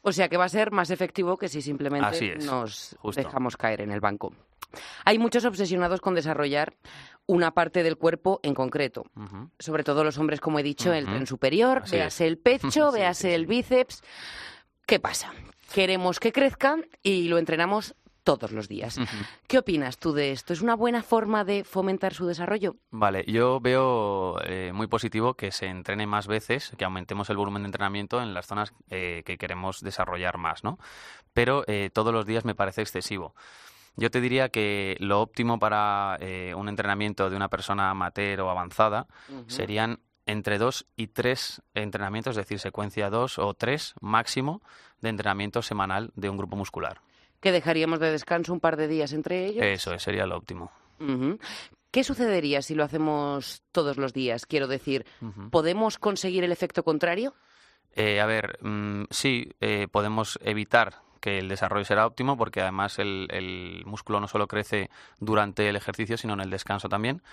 O 0.01 0.11
sea 0.11 0.29
que 0.29 0.37
va 0.37 0.45
a 0.45 0.49
ser 0.49 0.71
más 0.71 0.89
efectivo 0.89 1.37
que 1.37 1.49
si 1.49 1.61
simplemente 1.61 2.35
es, 2.37 2.45
nos 2.45 2.95
justo. 2.99 3.21
dejamos 3.21 3.57
caer 3.57 3.81
en 3.81 3.91
el 3.91 3.99
banco. 3.99 4.33
Hay 5.05 5.17
muchos 5.17 5.43
obsesionados 5.45 6.01
con 6.01 6.13
desarrollar 6.13 6.75
una 7.25 7.51
parte 7.51 7.83
del 7.83 7.97
cuerpo 7.97 8.39
en 8.43 8.53
concreto. 8.53 9.05
Uh 9.15 9.21
-huh. 9.21 9.49
Sobre 9.59 9.83
todo 9.83 10.03
los 10.03 10.17
hombres, 10.17 10.39
como 10.39 10.59
he 10.59 10.63
dicho, 10.63 10.89
uh 10.89 10.93
-huh. 10.93 10.97
el 10.97 11.05
tren 11.05 11.27
superior, 11.27 11.79
Así 11.83 11.95
véase 11.97 12.25
es. 12.25 12.31
el 12.31 12.37
pecho, 12.37 12.91
sí, 12.91 12.97
véase 12.99 13.27
sí, 13.29 13.33
el 13.33 13.41
sí. 13.41 13.47
bíceps. 13.47 14.03
¿Qué 14.85 14.99
pasa? 14.99 15.33
Queremos 15.73 16.19
que 16.19 16.31
crezca 16.31 16.77
y 17.03 17.27
lo 17.27 17.37
entrenamos 17.37 17.95
todos 18.27 18.51
los 18.51 18.67
días. 18.67 18.97
Uh 18.97 19.03
-huh. 19.03 19.25
¿Qué 19.47 19.57
opinas 19.57 19.97
tú 19.99 20.11
de 20.11 20.33
esto? 20.33 20.51
¿Es 20.51 20.61
una 20.61 20.75
buena 20.75 21.01
forma 21.01 21.45
de 21.45 21.63
fomentar 21.63 22.13
su 22.13 22.25
desarrollo? 22.25 22.75
Vale, 22.91 23.23
yo 23.25 23.61
veo 23.61 24.35
eh, 24.43 24.73
muy 24.73 24.87
positivo 24.87 25.35
que 25.35 25.53
se 25.53 25.67
entrene 25.67 26.05
más 26.07 26.27
veces, 26.27 26.73
que 26.77 26.83
aumentemos 26.83 27.29
el 27.29 27.37
volumen 27.37 27.63
de 27.63 27.67
entrenamiento 27.67 28.21
en 28.21 28.33
las 28.33 28.45
zonas 28.45 28.73
eh, 28.89 29.23
que 29.25 29.37
queremos 29.37 29.79
desarrollar 29.79 30.37
más, 30.37 30.65
¿no? 30.65 30.77
Pero 31.31 31.63
eh, 31.67 31.89
todos 31.93 32.13
los 32.13 32.25
días 32.25 32.43
me 32.43 32.53
parece 32.53 32.81
excesivo. 32.81 33.33
Yo 33.95 34.11
te 34.11 34.19
diría 34.19 34.49
que 34.49 34.97
lo 34.99 35.21
óptimo 35.21 35.57
para 35.57 36.19
un 36.55 36.67
entrenamiento 36.67 37.29
de 37.29 37.35
una 37.35 37.47
persona 37.47 37.89
amateur 37.89 38.41
o 38.41 38.49
avanzada 38.49 39.07
uh 39.29 39.35
-huh. 39.35 39.49
serían 39.49 40.01
entre 40.25 40.57
dos 40.57 40.85
y 40.97 41.07
tres 41.07 41.61
entrenamientos, 41.73 42.31
es 42.31 42.43
decir, 42.43 42.59
secuencia 42.59 43.09
dos 43.09 43.39
o 43.39 43.53
tres 43.53 43.95
máximo 44.01 44.61
de 45.01 45.09
entrenamiento 45.09 45.61
semanal 45.61 46.11
de 46.15 46.29
un 46.29 46.37
grupo 46.37 46.57
muscular. 46.57 47.06
¿Que 47.39 47.51
dejaríamos 47.51 47.99
de 47.99 48.11
descanso 48.11 48.53
un 48.53 48.59
par 48.59 48.77
de 48.77 48.87
días 48.87 49.13
entre 49.13 49.45
ellos? 49.45 49.63
Eso 49.63 49.97
sería 49.99 50.25
lo 50.25 50.37
óptimo. 50.37 50.71
Uh 50.99 51.05
-huh. 51.05 51.39
¿Qué 51.91 52.03
sucedería 52.03 52.61
si 52.61 52.75
lo 52.75 52.83
hacemos 52.83 53.63
todos 53.71 53.97
los 53.97 54.13
días? 54.13 54.45
Quiero 54.45 54.67
decir, 54.67 55.05
uh 55.21 55.25
-huh. 55.25 55.49
¿podemos 55.49 55.97
conseguir 55.97 56.43
el 56.43 56.51
efecto 56.51 56.83
contrario? 56.83 57.33
Eh, 57.95 58.21
a 58.21 58.25
ver, 58.25 58.59
mmm, 58.61 59.03
sí, 59.09 59.51
eh, 59.59 59.87
podemos 59.91 60.37
evitar 60.43 61.01
que 61.19 61.39
el 61.39 61.49
desarrollo 61.49 61.83
será 61.83 62.05
óptimo 62.05 62.37
porque 62.37 62.61
además 62.61 62.99
el, 62.99 63.27
el, 63.31 63.83
músculo 63.85 64.19
no 64.19 64.27
solo 64.27 64.47
crece 64.47 64.89
durante 65.19 65.67
el 65.67 65.75
ejercicio, 65.75 66.15
sino 66.15 66.33
en 66.33 66.41
el 66.41 66.49
descanso 66.49 66.89
también. 66.89 67.23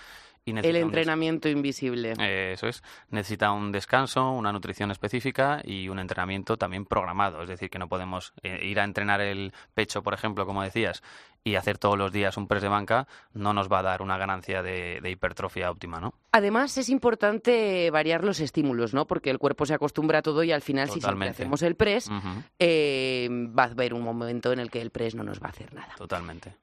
Y 0.47 0.51
el 0.51 0.75
entrenamiento 0.75 1.49
invisible. 1.49 2.13
Eh, 2.19 2.51
eso 2.53 2.67
es. 2.67 2.83
Necesita 3.09 3.51
un 3.51 3.71
descanso, 3.71 4.29
una 4.29 4.51
nutrición 4.51 4.91
específica 4.91 5.59
y 5.63 5.89
un 5.89 5.97
entrenamiento 5.97 6.55
también 6.55 6.85
programado. 6.85 7.41
Es 7.41 7.49
decir, 7.49 7.71
que 7.71 7.79
no 7.79 7.87
podemos 7.89 8.31
eh, 8.43 8.63
ir 8.63 8.79
a 8.79 8.83
entrenar 8.83 9.21
el 9.21 9.53
pecho, 9.73 10.03
por 10.03 10.13
ejemplo, 10.13 10.45
como 10.45 10.61
decías, 10.61 11.01
y 11.43 11.55
hacer 11.55 11.79
todos 11.79 11.97
los 11.97 12.11
días 12.11 12.37
un 12.37 12.47
press 12.47 12.61
de 12.61 12.69
banca, 12.69 13.07
no 13.33 13.53
nos 13.53 13.71
va 13.71 13.79
a 13.79 13.83
dar 13.83 14.01
una 14.03 14.17
ganancia 14.17 14.61
de, 14.61 14.99
de 15.01 15.11
hipertrofia 15.11 15.69
óptima, 15.71 15.99
¿no? 15.99 16.13
Además, 16.31 16.77
es 16.77 16.89
importante 16.89 17.89
variar 17.91 18.23
los 18.23 18.39
estímulos, 18.39 18.93
¿no? 18.93 19.05
Porque 19.05 19.29
el 19.29 19.39
cuerpo 19.39 19.65
se 19.65 19.73
acostumbra 19.73 20.19
a 20.19 20.21
todo 20.21 20.43
y 20.43 20.51
al 20.51 20.61
final, 20.61 20.89
Totalmente. 20.89 21.37
si 21.37 21.43
hacemos 21.43 21.61
el 21.61 21.75
press, 21.75 22.07
uh 22.09 22.13
-huh. 22.13 22.43
eh, 22.59 23.29
va 23.57 23.63
a 23.63 23.67
haber 23.67 23.93
un 23.93 24.01
momento 24.03 24.51
en 24.51 24.59
el 24.59 24.69
que 24.69 24.81
el 24.81 24.91
press 24.91 25.15
no 25.15 25.23
nos 25.23 25.41
va 25.41 25.47
a 25.47 25.49
hacer 25.49 25.73
nada. 25.73 25.93
Totalmente. 25.97 26.55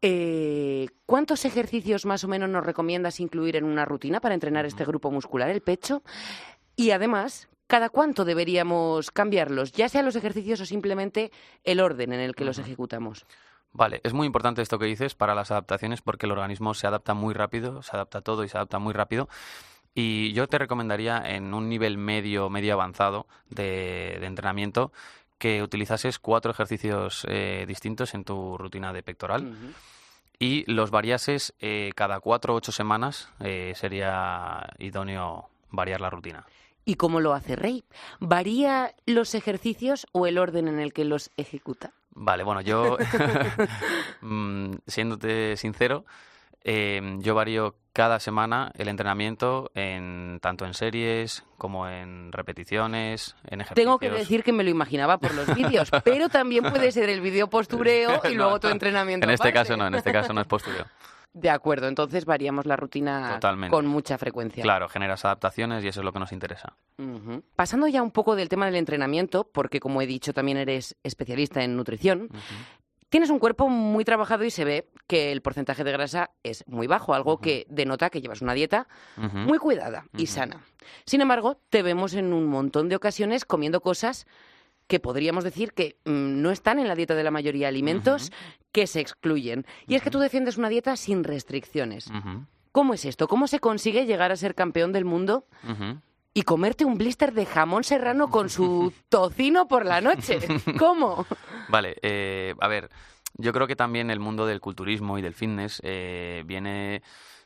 ¿Cuántos 1.07 1.45
ejercicios 1.45 2.05
más 2.07 2.25
o 2.25 2.29
menos 2.29 2.49
nos 2.49 2.65
recomiendas 2.65 3.21
incluir 3.21 3.57
en 3.57 3.65
una 3.73 3.85
rutina 3.85 4.21
para 4.21 4.35
entrenar 4.35 4.67
este 4.67 4.85
grupo 4.85 5.11
muscular, 5.11 5.49
el 5.51 5.63
pecho? 5.63 6.03
Y 6.77 6.91
además, 6.91 7.49
¿cada 7.67 7.89
cuánto 7.89 8.25
deberíamos 8.25 9.11
cambiarlos? 9.11 9.73
Ya 9.73 9.89
sea 9.89 10.03
los 10.03 10.17
ejercicios 10.17 10.61
o 10.61 10.67
simplemente 10.67 11.33
el 11.65 11.81
orden 11.81 12.13
en 12.13 12.21
el 12.21 12.35
que 12.35 12.45
los 12.45 12.59
ejecutamos. 12.59 13.27
Vale, 13.73 14.01
es 14.05 14.13
muy 14.13 14.27
importante 14.27 14.61
esto 14.61 14.79
que 14.79 14.85
dices 14.85 15.15
para 15.15 15.35
las 15.35 15.51
adaptaciones 15.51 16.03
porque 16.03 16.27
el 16.27 16.33
organismo 16.33 16.75
se 16.75 16.87
adapta 16.87 17.15
muy 17.15 17.33
rápido, 17.33 17.83
se 17.83 17.97
adapta 17.97 18.19
a 18.19 18.23
todo 18.23 18.45
y 18.45 18.49
se 18.49 18.59
adapta 18.59 18.79
muy 18.79 18.93
rápido. 18.93 19.29
Y 19.95 20.33
yo 20.33 20.47
te 20.47 20.59
recomendaría 20.59 21.23
en 21.25 21.53
un 21.53 21.69
nivel 21.69 21.99
medio, 21.99 22.49
medio 22.49 22.75
avanzado 22.75 23.27
de, 23.49 24.19
de 24.21 24.27
entrenamiento 24.27 24.93
que 25.39 25.63
utilizases 25.63 26.19
cuatro 26.19 26.53
ejercicios 26.53 27.27
eh, 27.29 27.65
distintos 27.67 28.15
en 28.15 28.25
tu 28.25 28.57
rutina 28.57 28.93
de 28.93 29.03
pectoral. 29.03 29.43
Uh 29.43 29.51
-huh. 29.51 29.75
Y 30.43 30.65
los 30.67 30.91
variases 30.91 31.55
eh, 31.61 31.93
cada 31.95 32.19
cuatro 32.19 32.55
o 32.55 32.57
ocho 32.57 32.73
semanas 32.73 33.29
eh, 33.39 33.75
sería 33.77 34.75
idóneo 34.81 35.49
variar 35.71 36.01
la 36.01 36.11
rutina. 36.11 36.45
¿Y 36.85 36.97
cómo 36.97 37.21
lo 37.21 37.33
hace 37.33 37.55
Rey? 37.55 37.85
¿Varía 38.19 38.93
los 39.07 39.37
ejercicios 39.37 40.09
o 40.11 40.27
el 40.27 40.39
orden 40.39 40.67
en 40.67 40.81
el 40.81 40.93
que 40.93 41.05
los 41.05 41.31
ejecuta? 41.37 41.93
Vale, 42.11 42.43
bueno, 42.43 42.61
yo, 42.61 42.99
mm, 44.21 44.73
siéndote 44.85 45.57
sincero, 45.57 46.05
eh, 46.65 47.01
yo 47.19 47.35
varío 47.35 47.77
cada 47.93 48.21
semana 48.21 48.73
el 48.77 48.89
entrenamiento 48.89 49.71
en 49.75 50.39
tanto 50.41 50.65
en 50.65 50.75
series 50.75 51.45
como 51.59 51.89
en 51.89 52.33
repeticiones, 52.33 53.37
en 53.45 53.61
ejercicios. 53.61 53.75
Tengo 53.75 53.99
que 53.99 54.11
decir 54.11 54.43
que 54.43 54.53
me 54.53 54.65
lo 54.65 54.71
imaginaba 54.71 55.19
por 55.19 55.35
los 55.35 55.55
vídeos, 55.55 55.91
pero 56.05 56.29
también 56.29 56.65
puede 56.65 56.91
ser 56.93 57.09
el 57.09 57.21
vídeo 57.21 57.49
postureo 57.49 58.21
y 58.31 58.35
luego 58.35 58.61
tu 58.61 58.69
entrenamiento. 58.69 59.25
En 59.25 59.31
este 59.31 59.49
aparte. 59.49 59.69
caso 59.69 59.77
no, 59.77 59.87
en 59.87 59.95
este 59.95 60.13
caso 60.13 60.33
no 60.33 60.41
es 60.41 60.47
postureo. 60.47 60.87
De 61.35 61.49
acuerdo, 61.49 61.89
entonces 61.89 62.27
variamos 62.27 62.67
la 62.67 62.77
rutina 62.77 63.31
Totalmente. 63.35 63.75
con 63.75 63.87
mucha 63.87 64.19
frecuencia. 64.19 64.63
Claro, 64.63 64.91
generas 64.91 65.25
adaptaciones 65.25 65.83
y 65.83 65.89
eso 65.89 66.01
es 66.01 66.05
lo 66.05 66.13
que 66.13 66.19
nos 66.19 66.31
interesa. 66.31 66.75
Uh 66.99 67.03
-huh. 67.03 67.43
Pasando 67.57 67.89
ya 67.89 68.03
un 68.03 68.11
poco 68.11 68.37
del 68.37 68.51
tema 68.51 68.67
del 68.67 68.77
entrenamiento, 68.77 69.45
porque 69.51 69.81
como 69.81 70.03
he 70.03 70.07
dicho 70.07 70.35
también 70.35 70.59
eres 70.59 70.95
especialista 71.03 71.65
en 71.65 71.75
nutrición, 71.75 72.29
uh 72.31 72.35
-huh. 72.35 72.82
Tienes 73.13 73.29
un 73.29 73.39
cuerpo 73.39 73.69
muy 73.69 74.05
trabajado 74.07 74.43
y 74.43 74.51
se 74.51 74.65
ve 74.65 74.89
que 75.07 75.33
el 75.33 75.43
porcentaje 75.43 75.85
de 75.85 75.93
grasa 75.93 76.31
es 76.43 76.65
muy 76.67 76.87
bajo, 76.87 77.13
algo 77.13 77.35
uh 77.35 77.37
-huh. 77.37 77.41
que 77.43 77.67
denota 77.69 78.09
que 78.09 78.23
llevas 78.23 78.41
una 78.41 78.55
dieta 78.55 78.89
muy 79.19 79.59
cuidada 79.59 80.07
y 80.17 80.27
sana. 80.27 80.65
Sin 81.05 81.21
embargo, 81.21 81.59
te 81.69 81.83
vemos 81.83 82.15
en 82.15 82.33
un 82.33 82.47
montón 82.47 82.89
de 82.89 82.97
ocasiones 82.97 83.45
comiendo 83.45 83.83
cosas 83.83 84.27
que 84.87 84.99
podríamos 84.99 85.45
decir 85.45 85.75
que 85.75 85.99
mmm, 86.07 86.41
no 86.41 86.51
están 86.51 86.79
en 86.79 86.89
la 86.89 86.95
dieta 86.95 87.15
de 87.15 87.23
la 87.23 87.31
mayoría 87.31 87.67
de 87.67 87.69
alimentos 87.69 88.33
que 88.73 88.87
se 88.87 89.01
excluyen. 89.01 89.67
Y 89.87 89.95
es 89.95 90.03
que 90.03 90.11
tú 90.11 90.19
defiendes 90.19 90.57
una 90.57 90.71
dieta 90.71 90.97
sin 90.97 91.23
restricciones. 91.23 92.11
¿Cómo 92.73 92.95
es 92.95 93.05
esto? 93.05 93.29
¿Cómo 93.29 93.47
se 93.47 93.61
consigue 93.61 94.07
llegar 94.07 94.33
a 94.33 94.37
ser 94.37 94.55
campeón 94.55 94.91
del 94.93 95.05
mundo 95.05 95.45
y 96.33 96.43
comerte 96.45 96.87
un 96.87 96.97
blister 96.97 97.35
de 97.35 97.45
jamón 97.45 97.85
serrano 97.85 98.31
con 98.31 98.49
su 98.49 98.91
tocino 99.11 99.69
por 99.69 99.85
la 99.85 100.01
noche? 100.01 100.39
¿Cómo? 100.79 101.27
Vale, 101.73 101.97
eh, 102.03 102.55
a 102.61 102.69
ver, 102.69 102.91
yo 103.39 103.55
creo 103.55 103.67
que 103.67 103.77
también 103.77 104.11
el 104.11 104.21
mundo 104.21 104.45
del 104.45 104.61
culturismo 104.61 105.17
y 105.17 105.23
del 105.23 105.33
fitness 105.33 105.81
eh, 105.83 106.43
viene 106.45 107.03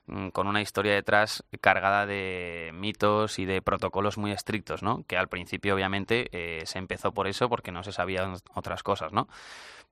mm, 0.07 0.31
con 0.31 0.49
una 0.49 0.61
historia 0.61 0.95
detrás 0.95 1.45
cargada 1.61 2.07
de 2.07 2.73
mitos 2.75 3.39
y 3.39 3.45
de 3.45 3.63
protocolos 3.63 4.19
muy 4.19 4.33
estrictos, 4.33 4.83
¿no? 4.83 5.05
Que 5.07 5.17
al 5.17 5.29
principio, 5.29 5.77
obviamente, 5.77 6.29
eh, 6.33 6.67
se 6.67 6.81
empezó 6.81 7.13
por 7.13 7.29
eso 7.29 7.49
porque 7.49 7.71
no 7.71 7.85
se 7.85 7.93
sabían 7.93 8.35
otras 8.53 8.83
cosas, 8.83 9.13
¿no? 9.13 9.29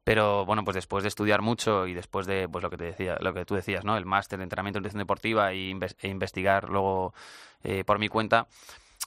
Pero 0.02 0.44
bueno, 0.44 0.64
pues 0.64 0.74
después 0.74 1.04
de 1.04 1.08
estudiar 1.10 1.40
mucho 1.40 1.86
y 1.86 1.94
después 1.94 2.26
de 2.26 2.48
pues 2.48 2.64
lo 2.64 2.70
que 2.70 2.76
te 2.76 2.84
decía, 2.86 3.16
lo 3.20 3.34
que 3.34 3.44
tú 3.44 3.54
decías, 3.54 3.84
¿no? 3.84 3.96
El 3.96 4.04
máster 4.04 4.38
de 4.40 4.42
entrenamiento 4.42 4.78
en 4.78 4.82
nutrición 4.82 4.98
deportiva 4.98 5.52
e, 5.52 5.68
inves 5.68 5.96
investigar 6.02 6.68
luego 6.68 7.14
eh, 7.62 7.84
por 7.84 8.00
mi 8.00 8.08
cuenta, 8.08 8.48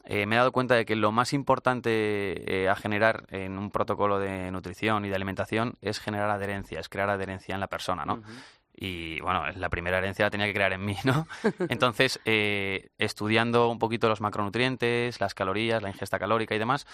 eh, 0.09 0.25
me 0.25 0.35
he 0.35 0.39
dado 0.39 0.51
cuenta 0.51 0.75
de 0.75 0.85
que 0.85 0.95
lo 0.95 1.11
más 1.11 1.33
importante 1.33 2.63
eh, 2.63 2.69
a 2.69 2.75
generar 2.75 3.25
en 3.29 3.57
un 3.57 3.71
protocolo 3.71 4.19
de 4.19 4.49
nutrición 4.51 5.05
y 5.05 5.09
de 5.09 5.15
alimentación 5.15 5.77
es 5.81 5.99
generar 5.99 6.29
adherencia, 6.29 6.79
es 6.79 6.87
crear 6.87 7.09
adherencia 7.09 7.53
en 7.53 7.59
la 7.61 7.67
persona, 7.67 8.05
¿no? 8.05 8.15
Uh 8.15 8.17
-huh. 8.17 8.43
Y 8.79 9.19
bueno, 9.21 9.43
la 9.55 9.69
primera 9.69 9.97
herencia 9.97 10.25
la 10.25 10.29
tenía 10.29 10.45
que 10.45 10.53
crear 10.53 10.71
en 10.71 10.85
mí, 10.85 10.95
¿no? 11.03 11.27
Entonces, 11.69 12.19
eh, 12.25 12.89
estudiando 12.99 13.69
un 13.69 13.79
poquito 13.79 14.07
los 14.07 14.21
macronutrientes, 14.21 15.19
las 15.19 15.33
calorías, 15.33 15.81
la 15.81 15.89
ingesta 15.89 16.19
calórica 16.19 16.53
y 16.53 16.59
demás, 16.59 16.85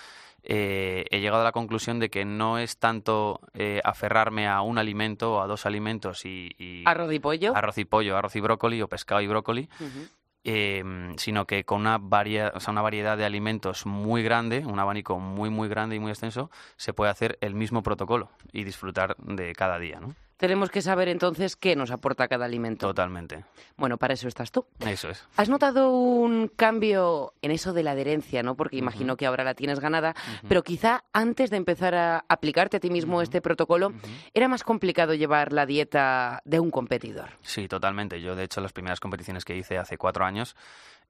eh, 0.43 1.05
he 1.11 1.19
llegado 1.19 1.41
a 1.41 1.43
la 1.43 1.51
conclusión 1.51 1.99
de 1.99 2.09
que 2.09 2.23
no 2.23 2.57
es 2.57 2.77
tanto 2.77 3.41
eh, 3.53 3.81
aferrarme 3.83 4.47
a 4.47 4.61
un 4.61 4.77
alimento 4.77 5.33
o 5.35 5.41
a 5.41 5.47
dos 5.47 5.65
alimentos 5.65 6.25
y, 6.25 6.51
y, 6.57 6.83
¿Arroz 6.85 7.11
y 7.11 7.19
pollo? 7.19 7.53
Arroz 7.53 7.77
y 7.77 7.83
pollo, 7.85 8.15
arroz 8.15 8.35
y 8.37 8.39
brócoli 8.39 8.81
o 8.81 8.87
pescado 8.87 9.19
y 9.19 9.27
brócoli. 9.27 9.69
Uh 9.81 9.83
-huh. 9.83 10.09
Eh, 10.45 10.83
sino 11.17 11.45
que 11.47 11.63
con 11.63 11.81
una, 11.81 11.97
varia, 11.97 12.51
o 12.53 12.59
sea, 12.59 12.71
una 12.71 12.81
variedad 12.81 13.17
de 13.17 13.23
alimentos 13.23 13.85
muy 13.85 14.23
grande, 14.23 14.65
un 14.65 14.77
abanico 14.77 15.17
muy, 15.17 15.49
muy 15.49 15.69
grande 15.69 15.95
y 15.95 15.99
muy 15.99 16.11
extenso, 16.11 16.51
se 16.75 16.93
puede 16.93 17.11
hacer 17.11 17.37
el 17.39 17.55
mismo 17.55 17.81
protocolo 17.81 18.29
y 18.51 18.65
disfrutar 18.65 19.15
de 19.17 19.53
cada 19.53 19.79
día, 19.79 20.01
¿no? 20.01 20.15
Tenemos 20.37 20.69
que 20.69 20.81
saber 20.81 21.07
entonces 21.07 21.55
qué 21.55 21.75
nos 21.75 21.91
aporta 21.91 22.27
cada 22.27 22.45
alimento. 22.45 22.87
Totalmente. 22.87 23.45
Bueno, 23.77 23.97
para 23.97 24.13
eso 24.13 24.27
estás 24.27 24.51
tú. 24.51 24.65
Eso 24.79 25.09
es. 25.09 25.25
¿Has 25.35 25.49
notado 25.49 25.91
un 25.91 26.47
cambio 26.47 27.33
en 27.41 27.51
eso 27.51 27.73
de 27.73 27.83
la 27.83 27.91
adherencia, 27.91 28.43
no? 28.43 28.55
Porque 28.55 28.77
imagino 28.77 29.17
que 29.17 29.25
ahora 29.25 29.43
la 29.43 29.53
tienes 29.53 29.79
ganada, 29.79 30.15
pero 30.47 30.63
quizá 30.63 31.03
antes 31.13 31.49
de 31.49 31.57
empezar 31.57 31.95
a 31.95 32.25
aplicarte 32.27 32.77
a 32.77 32.79
ti 32.79 32.89
mismo 32.89 33.21
este 33.21 33.41
protocolo, 33.41 33.93
era 34.33 34.47
más 34.47 34.63
complicado 34.63 35.13
llevar 35.13 35.53
la 35.53 35.65
dieta 35.65 36.41
de 36.45 36.59
un 36.59 36.71
competidor. 36.71 37.29
Sí, 37.41 37.67
totalmente. 37.67 38.21
Yo, 38.21 38.35
de 38.35 38.43
hecho, 38.43 38.61
las 38.61 38.73
primeras 38.73 38.99
competiciones 38.99 39.45
que 39.45 39.55
hice 39.55 39.77
hace 39.77 39.97
cuatro 39.97 40.25
años 40.25 40.55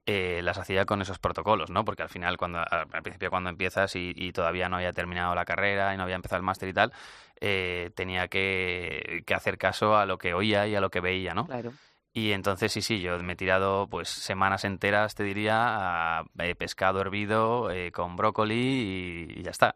eh, 0.06 0.40
las 0.42 0.58
hacía 0.58 0.84
con 0.84 1.00
esos 1.00 1.18
protocolos, 1.18 1.70
¿no? 1.70 1.84
Porque 1.84 2.02
al 2.02 2.10
final, 2.10 2.36
cuando 2.36 2.58
al 2.58 3.02
principio 3.02 3.30
cuando 3.30 3.48
empiezas 3.48 3.96
y, 3.96 4.32
todavía 4.32 4.68
no 4.68 4.76
había 4.76 4.92
terminado 4.92 5.34
la 5.34 5.44
carrera 5.44 5.94
y 5.94 5.96
no 5.96 6.02
había 6.02 6.16
empezado 6.16 6.38
el 6.38 6.42
máster 6.42 6.68
y 6.68 6.72
tal, 6.74 6.92
eh, 7.40 7.90
tenía 7.94 8.28
que, 8.28 9.22
que, 9.26 9.34
hacer 9.34 9.56
caso 9.56 9.96
a 9.96 10.04
lo 10.04 10.18
que 10.18 10.34
oía 10.34 10.66
y 10.66 10.74
a 10.74 10.80
lo 10.80 10.90
que 10.90 11.00
veía, 11.00 11.32
¿no? 11.32 11.46
Claro. 11.46 11.72
Y 12.12 12.32
entonces 12.32 12.70
sí, 12.70 12.82
sí, 12.82 13.00
yo 13.00 13.18
me 13.20 13.32
he 13.32 13.36
tirado 13.36 13.88
pues 13.88 14.08
semanas 14.08 14.64
enteras, 14.64 15.14
te 15.14 15.24
diría, 15.24 16.18
a 16.18 16.24
eh, 16.38 16.54
pescado 16.54 17.00
hervido 17.00 17.70
con 17.92 18.16
brócoli 18.16 19.34
y, 19.36 19.42
ya 19.42 19.50
está. 19.50 19.74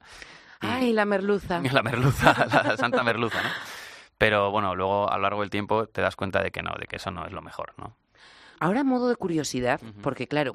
Ay, 0.60 0.92
la 0.92 1.04
merluza. 1.04 1.60
La 1.72 1.82
merluza, 1.82 2.46
la 2.46 2.76
santa 2.76 3.02
merluza, 3.02 3.42
¿no? 3.42 3.48
Pero 4.18 4.50
bueno, 4.50 4.74
luego 4.74 5.10
a 5.10 5.16
lo 5.16 5.22
largo 5.22 5.40
del 5.40 5.50
tiempo 5.50 5.86
te 5.86 6.02
das 6.02 6.16
cuenta 6.16 6.42
de 6.42 6.50
que 6.50 6.62
no, 6.62 6.74
de 6.78 6.86
que 6.86 6.96
eso 6.96 7.10
no 7.10 7.24
es 7.24 7.32
lo 7.32 7.40
mejor, 7.40 7.72
¿no? 7.78 7.96
Ahora, 8.60 8.84
modo 8.84 9.08
de 9.08 9.16
curiosidad, 9.16 9.80
porque 10.02 10.26
claro, 10.26 10.54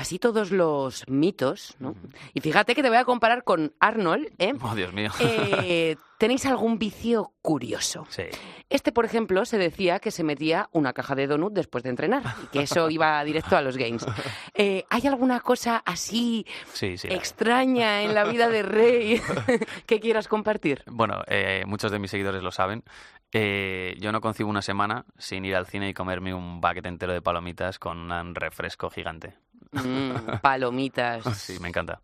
así 0.00 0.18
todos 0.18 0.50
los 0.50 1.04
mitos, 1.08 1.76
¿no? 1.78 1.94
Y 2.34 2.40
fíjate 2.40 2.74
que 2.74 2.82
te 2.82 2.88
voy 2.88 2.98
a 2.98 3.04
comparar 3.04 3.44
con 3.44 3.74
Arnold, 3.80 4.32
¿eh? 4.38 4.54
Oh, 4.60 4.74
Dios 4.74 4.92
mío. 4.92 5.10
Eh, 5.20 5.96
¿Tenéis 6.20 6.44
algún 6.44 6.78
vicio 6.78 7.32
curioso? 7.40 8.06
Sí. 8.10 8.24
Este, 8.68 8.92
por 8.92 9.06
ejemplo, 9.06 9.46
se 9.46 9.56
decía 9.56 10.00
que 10.00 10.10
se 10.10 10.22
metía 10.22 10.68
una 10.72 10.92
caja 10.92 11.14
de 11.14 11.26
donut 11.26 11.54
después 11.54 11.82
de 11.82 11.88
entrenar 11.88 12.22
y 12.44 12.46
que 12.48 12.60
eso 12.60 12.90
iba 12.90 13.24
directo 13.24 13.56
a 13.56 13.62
los 13.62 13.78
games. 13.78 14.04
Eh, 14.52 14.84
¿Hay 14.90 15.06
alguna 15.06 15.40
cosa 15.40 15.82
así 15.84 16.44
extraña 16.82 18.02
en 18.02 18.14
la 18.14 18.24
vida 18.24 18.50
de 18.50 18.62
Rey 18.62 19.20
que 19.86 19.98
quieras 19.98 20.28
compartir? 20.28 20.82
Bueno, 20.86 21.22
eh, 21.26 21.64
muchos 21.66 21.90
de 21.90 21.98
mis 21.98 22.10
seguidores 22.10 22.42
lo 22.42 22.52
saben. 22.52 22.84
Eh, 23.32 23.96
yo 23.98 24.12
no 24.12 24.20
concibo 24.20 24.50
una 24.50 24.60
semana 24.60 25.06
sin 25.16 25.46
ir 25.46 25.56
al 25.56 25.66
cine 25.66 25.88
y 25.88 25.94
comerme 25.94 26.34
un 26.34 26.60
paquete 26.60 26.88
entero 26.88 27.14
de 27.14 27.22
palomitas 27.22 27.78
con 27.78 28.12
un 28.12 28.34
refresco 28.34 28.90
gigante. 28.90 29.38
Mm, 29.72 30.40
palomitas. 30.42 31.24
sí, 31.38 31.58
me 31.60 31.68
encanta. 31.68 32.00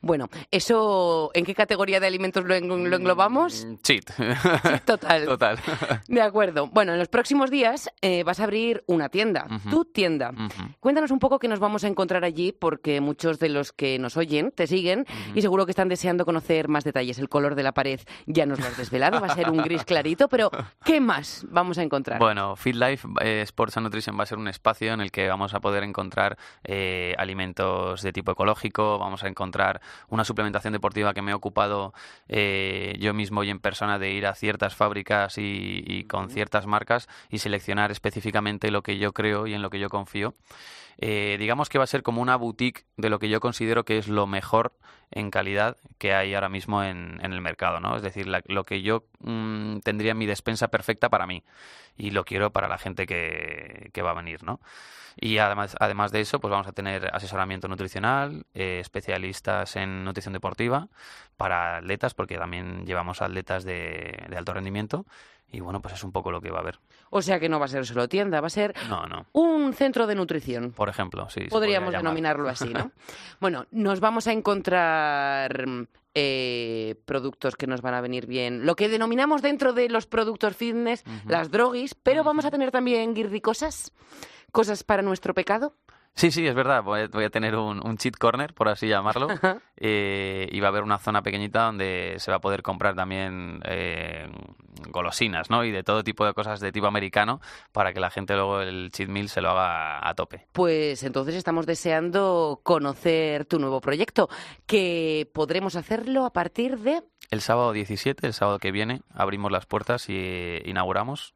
Bueno, 0.00 0.28
¿eso 0.50 1.30
en 1.34 1.44
qué 1.44 1.54
categoría 1.54 2.00
de 2.00 2.06
alimentos 2.08 2.44
lo, 2.44 2.54
englobamos? 2.54 3.64
Mm, 3.64 3.74
cheat. 3.82 4.10
total. 4.84 5.26
Total. 5.32 5.58
De 6.08 6.20
acuerdo. 6.20 6.66
Bueno, 6.66 6.92
en 6.92 6.98
los 6.98 7.08
próximos 7.08 7.50
días 7.50 7.88
eh, 8.00 8.24
vas 8.24 8.40
a 8.40 8.44
abrir 8.44 8.82
una 8.86 9.08
tienda, 9.08 9.46
tu 9.70 9.84
tienda. 9.84 10.32
Cuéntanos 10.80 11.10
un 11.10 11.18
poco 11.18 11.38
qué 11.38 11.48
nos 11.48 11.60
vamos 11.60 11.84
a 11.84 11.88
encontrar 11.88 12.24
allí, 12.24 12.52
porque 12.52 13.00
muchos 13.00 13.38
de 13.38 13.48
los 13.48 13.72
que 13.72 13.98
nos 13.98 14.16
oyen 14.16 14.50
te 14.50 14.66
siguen 14.66 15.06
y 15.34 15.42
seguro 15.42 15.66
que 15.66 15.70
están 15.70 15.88
deseando 15.88 16.24
conocer 16.24 16.68
más 16.68 16.84
detalles. 16.84 17.18
El 17.18 17.28
color 17.28 17.54
de 17.54 17.62
la 17.62 17.72
pared 17.72 18.00
ya 18.26 18.46
nos 18.46 18.58
lo 18.58 18.66
has 18.66 18.76
desvelado, 18.76 19.20
va 19.20 19.28
a 19.28 19.34
ser 19.34 19.50
un 19.50 19.58
gris 19.58 19.84
clarito, 19.84 20.28
pero 20.28 20.50
¿qué 20.84 21.00
más 21.00 21.46
vamos 21.48 21.78
a 21.78 21.82
encontrar? 21.82 22.18
Bueno, 22.18 22.56
Feed 22.56 22.74
Life 22.74 23.08
eh, 23.20 23.42
Sports 23.42 23.76
and 23.76 23.84
Nutrition 23.84 24.18
va 24.18 24.24
a 24.24 24.26
ser 24.26 24.38
un 24.38 24.48
espacio 24.48 24.92
en 24.92 25.00
el 25.00 25.10
que 25.10 25.28
vamos 25.28 25.54
a 25.54 25.60
poder 25.60 25.84
encontrar 25.84 26.36
eh, 26.64 27.14
alimentos 27.18 28.02
de 28.02 28.12
tipo 28.12 28.32
ecológico, 28.32 28.98
vamos 28.98 29.22
a 29.22 29.28
encontrar 29.28 29.51
una 30.08 30.24
suplementación 30.24 30.72
deportiva 30.72 31.14
que 31.14 31.22
me 31.22 31.32
he 31.32 31.34
ocupado 31.34 31.92
eh, 32.28 32.96
yo 32.98 33.14
mismo 33.14 33.44
y 33.44 33.50
en 33.50 33.58
persona 33.58 33.98
de 33.98 34.10
ir 34.12 34.26
a 34.26 34.34
ciertas 34.34 34.74
fábricas 34.74 35.34
y, 35.38 36.04
con 36.08 36.30
ciertas 36.30 36.66
marcas 36.66 37.08
y 37.30 37.38
seleccionar 37.38 37.90
específicamente 37.90 38.70
lo 38.70 38.82
que 38.82 38.98
yo 38.98 39.12
creo 39.12 39.46
y 39.46 39.54
en 39.54 39.62
lo 39.62 39.70
que 39.70 39.78
yo 39.78 39.88
confío. 39.88 40.34
Eh, 40.98 41.36
digamos 41.38 41.68
que 41.68 41.78
va 41.78 41.84
a 41.84 41.86
ser 41.86 42.02
como 42.02 42.20
una 42.20 42.36
boutique 42.36 42.84
de 42.96 43.10
lo 43.10 43.18
que 43.18 43.28
yo 43.28 43.40
considero 43.40 43.84
que 43.84 43.98
es 43.98 44.08
lo 44.08 44.26
mejor 44.26 44.72
en 45.12 45.30
calidad 45.30 45.76
que 45.98 46.14
hay 46.14 46.34
ahora 46.34 46.48
mismo 46.48 46.82
en, 46.82 47.20
el 47.22 47.40
mercado, 47.40 47.80
¿no? 47.80 47.96
Es 47.96 48.02
decir, 48.02 48.26
lo 48.26 48.64
que 48.64 48.82
yo 48.82 49.04
mm, 49.20 49.78
tendría 49.80 50.14
mi 50.14 50.26
despensa 50.26 50.68
perfecta 50.68 51.08
para 51.08 51.26
mí 51.26 51.44
y 51.96 52.10
lo 52.10 52.24
quiero 52.24 52.50
para 52.50 52.68
la 52.68 52.78
gente 52.78 53.06
que, 53.06 53.90
que 53.92 54.02
va 54.02 54.10
a 54.10 54.14
venir, 54.14 54.42
¿no? 54.42 54.60
Y 55.16 55.38
además, 55.38 55.76
además 55.78 56.12
de 56.12 56.20
eso, 56.20 56.40
pues 56.40 56.50
vamos 56.50 56.66
a 56.66 56.72
tener 56.72 57.14
asesoramiento 57.14 57.68
nutricional, 57.68 58.46
eh, 58.54 58.78
especialistas 58.80 59.76
en 59.76 60.04
nutrición 60.04 60.32
deportiva 60.32 60.88
para 61.36 61.78
atletas, 61.78 62.14
porque 62.14 62.38
también 62.38 62.86
llevamos 62.86 63.22
atletas 63.22 63.64
de, 63.64 64.26
alto 64.36 64.54
rendimiento. 64.54 65.06
Y 65.52 65.60
bueno, 65.60 65.82
pues 65.82 65.94
es 65.94 66.02
un 66.02 66.12
poco 66.12 66.32
lo 66.32 66.40
que 66.40 66.50
va 66.50 66.58
a 66.58 66.60
haber. 66.62 66.80
O 67.10 67.20
sea 67.20 67.38
que 67.38 67.48
no 67.48 67.58
va 67.60 67.66
a 67.66 67.68
ser 67.68 67.86
solo 67.86 68.08
tienda, 68.08 68.40
va 68.40 68.46
a 68.46 68.50
ser 68.50 68.74
no, 68.88 69.06
no. 69.06 69.26
un 69.32 69.74
centro 69.74 70.06
de 70.06 70.14
nutrición. 70.14 70.72
Por 70.72 70.88
ejemplo, 70.88 71.28
sí. 71.28 71.42
Podríamos 71.50 71.92
denominarlo 71.92 72.48
así, 72.48 72.72
¿no? 72.72 72.90
bueno, 73.40 73.66
nos 73.70 74.00
vamos 74.00 74.26
a 74.26 74.32
encontrar 74.32 75.66
eh, 76.14 76.94
productos 77.04 77.56
que 77.56 77.66
nos 77.66 77.82
van 77.82 77.92
a 77.94 78.00
venir 78.00 78.26
bien. 78.26 78.64
Lo 78.64 78.76
que 78.76 78.88
denominamos 78.88 79.42
dentro 79.42 79.74
de 79.74 79.90
los 79.90 80.06
productos 80.06 80.56
fitness, 80.56 81.04
las 81.26 81.50
droguis, 81.50 81.94
pero 81.94 82.24
vamos 82.24 82.46
a 82.46 82.50
tener 82.50 82.70
también 82.70 83.12
guirricosas 83.12 83.92
cosas 84.52 84.84
para 84.84 85.02
nuestro 85.02 85.34
pecado? 85.34 85.74
Sí, 86.14 86.30
sí, 86.30 86.46
es 86.46 86.54
verdad. 86.54 86.82
Voy 86.82 87.24
a, 87.24 87.30
tener 87.30 87.56
un, 87.56 87.96
cheat 87.96 88.16
corner, 88.16 88.54
por 88.54 88.68
así 88.68 88.88
llamarlo. 88.88 89.28
Eh, 89.84 90.48
y 90.52 90.60
va 90.60 90.68
a 90.68 90.70
haber 90.70 90.84
una 90.84 90.98
zona 90.98 91.22
pequeñita 91.22 91.64
donde 91.64 92.14
se 92.18 92.30
va 92.30 92.36
a 92.36 92.40
poder 92.40 92.62
comprar 92.62 92.94
también 92.94 93.60
eh, 93.64 94.30
golosinas, 94.90 95.50
¿no? 95.50 95.64
Y 95.64 95.72
de 95.72 95.82
todo 95.82 96.04
tipo 96.04 96.24
de 96.24 96.34
cosas 96.34 96.60
de 96.60 96.70
tipo 96.70 96.86
americano 96.86 97.40
para 97.72 97.92
que 97.92 97.98
la 97.98 98.08
gente 98.08 98.34
luego 98.34 98.60
el 98.60 98.92
cheat 98.92 99.08
meal 99.08 99.28
se 99.28 99.40
lo 99.40 99.50
haga 99.50 100.08
a 100.08 100.14
tope. 100.14 100.46
Pues 100.52 101.02
entonces 101.02 101.34
estamos 101.34 101.66
deseando 101.66 102.60
conocer 102.62 103.44
tu 103.44 103.58
nuevo 103.58 103.80
proyecto, 103.80 104.28
que 104.66 105.28
podremos 105.34 105.74
hacerlo 105.74 106.26
a 106.26 106.32
partir 106.32 106.78
de... 106.78 107.02
El 107.32 107.40
sábado 107.40 107.72
17, 107.72 108.24
el 108.24 108.32
sábado 108.32 108.60
que 108.60 108.70
viene, 108.70 109.00
abrimos 109.12 109.50
las 109.50 109.66
puertas 109.66 110.08
y 110.08 110.60
inauguramos 110.64 111.34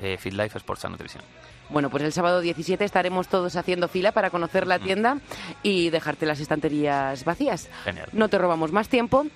eh, 0.00 0.16
Fit 0.18 0.32
Life 0.32 0.58
Sports 0.58 0.84
and 0.84 0.92
Nutrition. 0.92 1.22
Bueno, 1.68 1.88
pues 1.90 2.02
el 2.02 2.12
sábado 2.12 2.40
17 2.40 2.84
estaremos 2.84 3.28
todos 3.28 3.54
haciendo 3.56 3.86
fila 3.86 4.12
para 4.12 4.30
conocer 4.30 4.66
la 4.66 4.78
tienda 4.78 5.18
y 5.62 5.90
dejarte 5.90 6.26
las 6.26 6.40
estanterías 6.40 7.24
vacías. 7.24 7.68
Genial. 7.84 8.08
No 8.12 8.28
te 8.28 8.38
robamos 8.38 8.72
más 8.72 8.88
tiempo. 8.88 9.26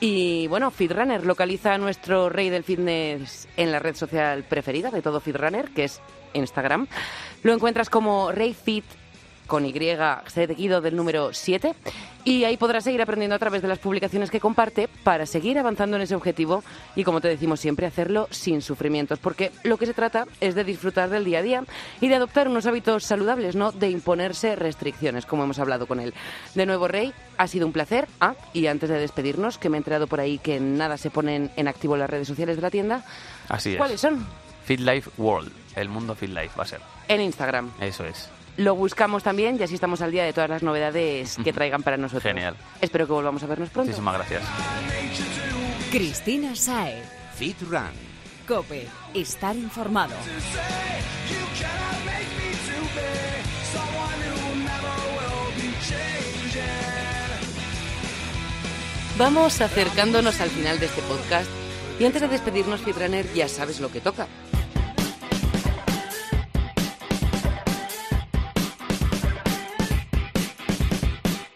Y 0.00 0.48
bueno, 0.48 0.70
FitRunner 0.70 1.24
localiza 1.24 1.74
a 1.74 1.78
nuestro 1.78 2.28
rey 2.28 2.50
del 2.50 2.64
fitness 2.64 3.46
en 3.56 3.70
la 3.70 3.78
red 3.78 3.94
social 3.94 4.42
preferida 4.42 4.90
de 4.90 5.02
todo 5.02 5.20
FitRunner, 5.20 5.70
que 5.70 5.84
es 5.84 6.00
Instagram. 6.32 6.88
Lo 7.42 7.52
encuentras 7.52 7.88
como 7.88 8.32
Rey 8.32 8.54
Fit 8.54 8.84
con 9.52 9.66
Y 9.66 9.74
seguido 10.28 10.80
del 10.80 10.96
número 10.96 11.34
7 11.34 11.74
y 12.24 12.44
ahí 12.44 12.56
podrás 12.56 12.84
seguir 12.84 13.02
aprendiendo 13.02 13.36
a 13.36 13.38
través 13.38 13.60
de 13.60 13.68
las 13.68 13.78
publicaciones 13.78 14.30
que 14.30 14.40
comparte 14.40 14.88
para 15.04 15.26
seguir 15.26 15.58
avanzando 15.58 15.96
en 15.96 16.02
ese 16.02 16.14
objetivo 16.14 16.64
y 16.96 17.04
como 17.04 17.20
te 17.20 17.28
decimos 17.28 17.60
siempre 17.60 17.84
hacerlo 17.84 18.28
sin 18.30 18.62
sufrimientos 18.62 19.18
porque 19.18 19.52
lo 19.62 19.76
que 19.76 19.84
se 19.84 19.92
trata 19.92 20.24
es 20.40 20.54
de 20.54 20.64
disfrutar 20.64 21.10
del 21.10 21.26
día 21.26 21.40
a 21.40 21.42
día 21.42 21.64
y 22.00 22.08
de 22.08 22.14
adoptar 22.14 22.48
unos 22.48 22.64
hábitos 22.64 23.04
saludables, 23.04 23.54
no 23.54 23.72
de 23.72 23.90
imponerse 23.90 24.56
restricciones 24.56 25.26
como 25.26 25.44
hemos 25.44 25.58
hablado 25.58 25.86
con 25.86 26.00
él. 26.00 26.14
De 26.54 26.64
nuevo 26.64 26.88
Rey, 26.88 27.12
ha 27.36 27.46
sido 27.46 27.66
un 27.66 27.74
placer. 27.74 28.08
Ah, 28.20 28.34
y 28.54 28.68
antes 28.68 28.88
de 28.88 28.98
despedirnos, 28.98 29.58
que 29.58 29.68
me 29.68 29.76
he 29.76 29.80
enterado 29.80 30.06
por 30.06 30.20
ahí 30.20 30.38
que 30.38 30.60
nada 30.60 30.96
se 30.96 31.10
ponen 31.10 31.50
en 31.56 31.68
activo 31.68 31.98
las 31.98 32.08
redes 32.08 32.26
sociales 32.26 32.56
de 32.56 32.62
la 32.62 32.70
tienda. 32.70 33.04
Así 33.50 33.72
es. 33.72 33.76
¿Cuáles 33.76 34.00
son? 34.00 34.26
Fit 34.64 34.80
Life 34.80 35.10
World, 35.18 35.52
el 35.76 35.90
mundo 35.90 36.14
Fit 36.14 36.30
Life 36.30 36.52
va 36.58 36.62
a 36.62 36.68
ser. 36.68 36.80
En 37.08 37.20
Instagram. 37.20 37.70
Eso 37.82 38.06
es. 38.06 38.30
Lo 38.56 38.74
buscamos 38.74 39.22
también 39.22 39.56
y 39.58 39.62
así 39.62 39.74
estamos 39.74 40.02
al 40.02 40.12
día 40.12 40.24
de 40.24 40.32
todas 40.32 40.50
las 40.50 40.62
novedades 40.62 41.36
que 41.42 41.52
traigan 41.52 41.82
para 41.82 41.96
nosotros. 41.96 42.22
Genial. 42.22 42.56
Espero 42.80 43.06
que 43.06 43.12
volvamos 43.12 43.42
a 43.42 43.46
vernos 43.46 43.70
pronto. 43.70 43.88
Muchísimas 43.88 44.14
gracias. 44.14 44.42
Cristina 45.90 46.54
Sae. 46.54 47.02
Fit 47.34 47.60
Run. 47.62 47.90
Cope. 48.46 48.86
Estar 49.14 49.56
informado. 49.56 50.14
Vamos 59.18 59.60
acercándonos 59.60 60.40
al 60.40 60.50
final 60.50 60.80
de 60.80 60.86
este 60.86 61.02
podcast 61.02 61.48
y 62.00 62.04
antes 62.04 62.22
de 62.22 62.28
despedirnos, 62.28 62.80
Fitrunner, 62.80 63.30
ya 63.34 63.48
sabes 63.48 63.78
lo 63.78 63.90
que 63.92 64.00
toca. 64.00 64.26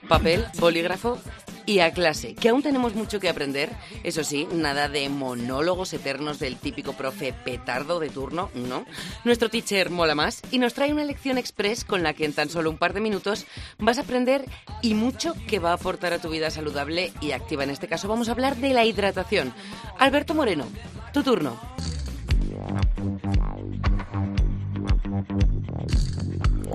papel, 0.06 0.44
bolígrafo 0.58 1.18
y 1.66 1.80
a 1.80 1.92
clase, 1.92 2.34
que 2.34 2.48
aún 2.48 2.62
tenemos 2.62 2.94
mucho 2.94 3.20
que 3.20 3.28
aprender. 3.28 3.70
Eso 4.04 4.22
sí, 4.22 4.46
nada 4.52 4.88
de 4.88 5.08
monólogos 5.08 5.92
eternos 5.92 6.38
del 6.38 6.56
típico 6.56 6.92
profe 6.92 7.32
petardo 7.32 7.98
de 7.98 8.08
turno, 8.08 8.50
no. 8.54 8.86
Nuestro 9.24 9.50
teacher 9.50 9.90
mola 9.90 10.14
más 10.14 10.42
y 10.50 10.58
nos 10.58 10.74
trae 10.74 10.92
una 10.92 11.04
lección 11.04 11.38
express 11.38 11.84
con 11.84 12.02
la 12.02 12.14
que 12.14 12.24
en 12.24 12.32
tan 12.32 12.48
solo 12.48 12.70
un 12.70 12.78
par 12.78 12.94
de 12.94 13.00
minutos 13.00 13.46
vas 13.78 13.98
a 13.98 14.02
aprender 14.02 14.44
y 14.80 14.94
mucho 14.94 15.34
que 15.48 15.58
va 15.58 15.70
a 15.70 15.74
aportar 15.74 16.12
a 16.12 16.20
tu 16.20 16.30
vida 16.30 16.50
saludable 16.50 17.12
y 17.20 17.32
activa. 17.32 17.64
En 17.64 17.70
este 17.70 17.88
caso 17.88 18.08
vamos 18.08 18.28
a 18.28 18.32
hablar 18.32 18.56
de 18.56 18.72
la 18.72 18.84
hidratación. 18.84 19.52
Alberto 19.98 20.34
Moreno, 20.34 20.66
tu 21.12 21.22
turno. 21.22 21.58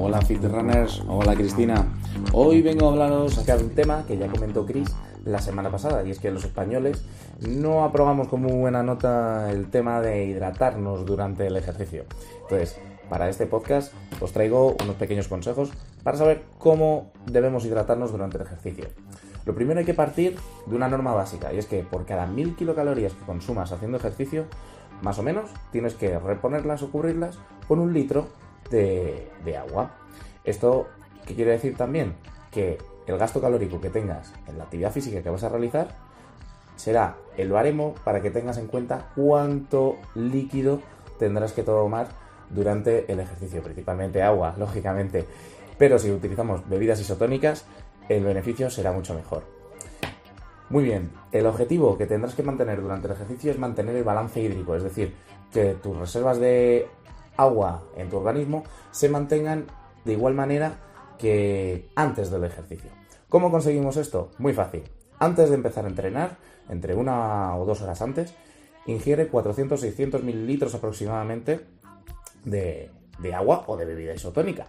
Hola 0.04 0.20
Fitrunners, 0.20 1.04
hola 1.08 1.36
Cristina. 1.36 1.86
Hoy 2.34 2.64
vengo 2.64 2.88
a 2.88 2.92
hablaros 2.92 3.34
acerca 3.34 3.56
de 3.56 3.66
un 3.66 3.76
tema 3.76 4.04
que 4.08 4.18
ya 4.18 4.28
comentó 4.30 4.66
Chris 4.66 4.90
la 5.26 5.38
semana 5.38 5.70
pasada 5.70 6.04
y 6.04 6.10
es 6.10 6.18
que 6.18 6.32
los 6.32 6.44
españoles 6.44 7.06
no 7.48 7.84
aprobamos 7.84 8.28
con 8.28 8.42
muy 8.42 8.54
buena 8.54 8.82
nota 8.82 9.52
el 9.52 9.70
tema 9.70 10.02
de 10.02 10.26
hidratarnos 10.26 11.06
durante 11.06 11.46
el 11.46 11.56
ejercicio. 11.56 12.06
Entonces, 12.42 12.80
para 13.12 13.30
este 13.30 13.46
podcast 13.46 13.94
os 14.20 14.32
traigo 14.32 14.76
unos 14.82 14.96
pequeños 14.96 15.28
consejos 15.28 15.70
para 16.02 16.18
saber 16.18 16.46
cómo 16.58 17.12
debemos 17.28 17.64
hidratarnos 17.64 18.12
durante 18.12 18.38
el 18.38 18.44
ejercicio. 18.44 18.86
Lo 19.46 19.54
primero 19.54 19.82
hay 19.82 19.86
que 19.86 19.94
partir 19.94 20.36
de 20.66 20.76
una 20.76 20.88
norma 20.88 21.14
básica 21.14 21.54
y 21.54 21.60
es 21.60 21.68
que 21.68 21.84
por 21.84 22.08
cada 22.08 22.26
1000 22.26 22.56
kilocalorías 22.56 23.14
que 23.14 23.24
consumas 23.24 23.72
haciendo 23.72 24.00
ejercicio, 24.00 24.46
más 25.04 25.20
o 25.20 25.24
menos 25.24 25.52
tienes 25.72 25.94
que 25.94 26.18
reponerlas 26.18 26.82
o 26.82 26.90
cubrirlas 26.90 27.38
con 27.68 27.78
un 27.78 27.94
litro 27.94 28.30
de, 28.72 29.58
agua. 29.58 29.92
Esto, 30.44 30.88
¿qué 31.26 31.36
quiere 31.36 31.52
decir 31.52 31.76
también? 31.76 32.16
Que 32.50 32.78
el 33.06 33.18
gasto 33.18 33.42
calórico 33.42 33.80
que 33.80 33.90
tengas 33.90 34.34
en 34.48 34.58
la 34.58 34.64
actividad 34.64 34.92
física 34.92 35.22
que 35.22 35.30
vas 35.30 35.44
a 35.44 35.50
realizar 35.50 35.90
será 36.76 37.18
el 37.38 37.52
baremo 37.52 37.94
para 38.04 38.22
que 38.22 38.32
tengas 38.32 38.58
en 38.58 38.68
cuenta 38.68 39.12
cuánto 39.16 39.98
líquido 40.16 40.82
tendrás 41.20 41.54
que 41.54 41.64
tomar 41.64 42.08
durante 42.50 43.12
el 43.12 43.20
ejercicio, 43.20 43.62
principalmente 43.62 44.24
agua, 44.24 44.56
lógicamente. 44.58 45.26
Pero 45.78 46.00
si 46.00 46.12
utilizamos 46.12 46.68
bebidas 46.68 47.00
isotónicas, 47.00 47.66
el 48.10 48.24
beneficio 48.24 48.70
será 48.70 48.92
mucho 48.92 49.14
mejor. 49.14 49.44
Muy 50.70 50.86
bien, 50.86 51.12
el 51.34 51.46
objetivo 51.46 51.98
que 51.98 52.06
tendrás 52.06 52.34
que 52.34 52.44
mantener 52.44 52.82
durante 52.82 53.08
el 53.08 53.14
ejercicio 53.14 53.52
es 53.52 53.60
mantener 53.60 53.96
el 53.96 54.04
balance 54.04 54.40
hídrico, 54.40 54.76
es 54.76 54.84
decir, 54.84 55.14
que 55.52 55.74
tus 55.74 55.98
reservas 55.98 56.40
de 56.40 56.88
agua 57.38 57.84
en 57.96 58.10
tu 58.10 58.18
organismo 58.18 58.64
se 58.92 59.10
mantengan 59.10 59.66
de 60.06 60.14
igual 60.14 60.34
manera 60.34 60.80
que 61.18 61.90
antes 61.96 62.32
del 62.32 62.44
ejercicio. 62.44 62.90
¿Cómo 63.30 63.52
conseguimos 63.52 63.98
esto? 63.98 64.32
Muy 64.38 64.54
fácil. 64.54 64.84
Antes 65.20 65.50
de 65.50 65.56
empezar 65.56 65.86
a 65.86 65.90
entrenar, 65.90 66.38
entre 66.70 66.96
una 66.96 67.56
o 67.56 67.66
dos 67.66 67.82
horas 67.82 68.02
antes, 68.02 68.34
ingiere 68.88 69.32
400-600 69.32 70.24
mililitros 70.24 70.74
aproximadamente 70.74 71.62
de, 72.44 72.90
de 73.20 73.34
agua 73.36 73.64
o 73.68 73.78
de 73.78 73.86
bebida 73.86 74.14
isotónica 74.14 74.66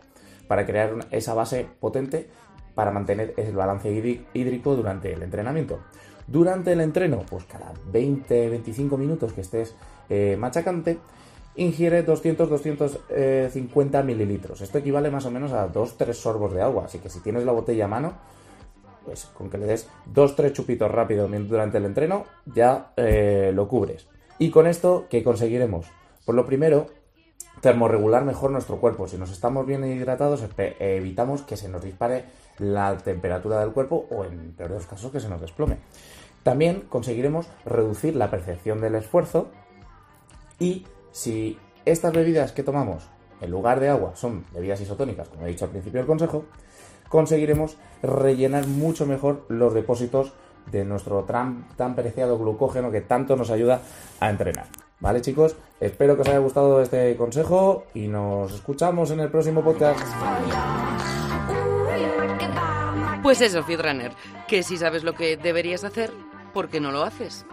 para 0.46 0.66
crear 0.66 1.06
esa 1.10 1.34
base 1.34 1.66
potente 1.80 2.28
para 2.74 2.90
mantener 2.90 3.34
el 3.36 3.54
balance 3.54 3.90
hídrico 4.34 4.76
durante 4.76 5.12
el 5.12 5.22
entrenamiento. 5.22 5.80
Durante 6.26 6.72
el 6.72 6.80
entreno, 6.80 7.24
pues 7.28 7.44
cada 7.44 7.72
20-25 7.92 8.96
minutos 8.96 9.32
que 9.32 9.40
estés 9.40 9.74
eh, 10.08 10.36
machacante, 10.38 10.98
ingiere 11.56 12.06
200-250 12.06 14.04
mililitros. 14.04 14.60
Esto 14.60 14.78
equivale 14.78 15.10
más 15.10 15.26
o 15.26 15.30
menos 15.30 15.52
a 15.52 15.70
2-3 15.70 16.12
sorbos 16.12 16.54
de 16.54 16.62
agua, 16.62 16.86
así 16.86 16.98
que 16.98 17.08
si 17.08 17.20
tienes 17.20 17.44
la 17.44 17.52
botella 17.52 17.84
a 17.84 17.88
mano, 17.88 18.14
pues 19.04 19.26
con 19.26 19.50
que 19.50 19.58
le 19.58 19.66
des 19.66 19.88
2-3 20.12 20.52
chupitos 20.52 20.90
rápido 20.90 21.28
durante 21.28 21.78
el 21.78 21.84
entreno, 21.84 22.24
ya 22.46 22.92
eh, 22.96 23.52
lo 23.54 23.68
cubres. 23.68 24.08
Y 24.38 24.50
con 24.50 24.66
esto, 24.66 25.06
¿qué 25.10 25.22
conseguiremos? 25.22 25.86
Pues 26.24 26.34
lo 26.36 26.46
primero, 26.46 26.86
termorregular 27.60 28.24
mejor 28.24 28.50
nuestro 28.50 28.78
cuerpo. 28.78 29.06
Si 29.06 29.18
nos 29.18 29.30
estamos 29.30 29.66
bien 29.66 29.84
hidratados, 29.84 30.44
evitamos 30.78 31.42
que 31.42 31.56
se 31.56 31.68
nos 31.68 31.82
dispare 31.82 32.24
la 32.58 32.96
temperatura 32.96 33.60
del 33.60 33.72
cuerpo 33.72 34.06
o 34.10 34.24
en 34.24 34.52
peores 34.52 34.86
casos 34.86 35.10
que 35.12 35.20
se 35.20 35.28
nos 35.28 35.40
desplome. 35.40 35.78
También 36.42 36.82
conseguiremos 36.88 37.46
reducir 37.64 38.16
la 38.16 38.30
percepción 38.30 38.80
del 38.80 38.96
esfuerzo 38.96 39.48
y 40.58 40.86
si 41.12 41.58
estas 41.84 42.12
bebidas 42.12 42.52
que 42.52 42.62
tomamos 42.62 43.08
en 43.40 43.50
lugar 43.50 43.80
de 43.80 43.88
agua 43.88 44.16
son 44.16 44.44
bebidas 44.52 44.80
isotónicas, 44.80 45.28
como 45.28 45.46
he 45.46 45.50
dicho 45.50 45.64
al 45.64 45.70
principio 45.70 46.00
del 46.00 46.06
consejo, 46.06 46.44
conseguiremos 47.08 47.76
rellenar 48.02 48.66
mucho 48.66 49.06
mejor 49.06 49.44
los 49.48 49.74
depósitos 49.74 50.32
de 50.70 50.84
nuestro 50.84 51.24
tan, 51.24 51.94
preciado 51.94 52.38
glucógeno 52.38 52.90
que 52.90 53.00
tanto 53.00 53.36
nos 53.36 53.50
ayuda 53.50 53.82
a 54.20 54.30
entrenar. 54.30 54.66
¿Vale 55.00 55.20
chicos? 55.20 55.56
Espero 55.80 56.14
que 56.14 56.22
os 56.22 56.28
haya 56.28 56.38
gustado 56.38 56.80
este 56.80 57.16
consejo 57.16 57.84
y 57.92 58.06
nos 58.06 58.54
escuchamos 58.54 59.10
en 59.10 59.20
el 59.20 59.30
próximo 59.30 59.62
podcast. 59.62 60.00
Pues 63.22 63.40
eso, 63.40 63.62
Fitrunner, 63.64 64.12
que 64.46 64.62
si 64.62 64.76
sabes 64.76 65.02
lo 65.02 65.14
que 65.14 65.36
deberías 65.36 65.84
hacer, 65.84 66.12
¿por 66.54 66.68
qué 66.68 66.80
no 66.80 66.92
lo 66.92 67.02
haces? 67.02 67.44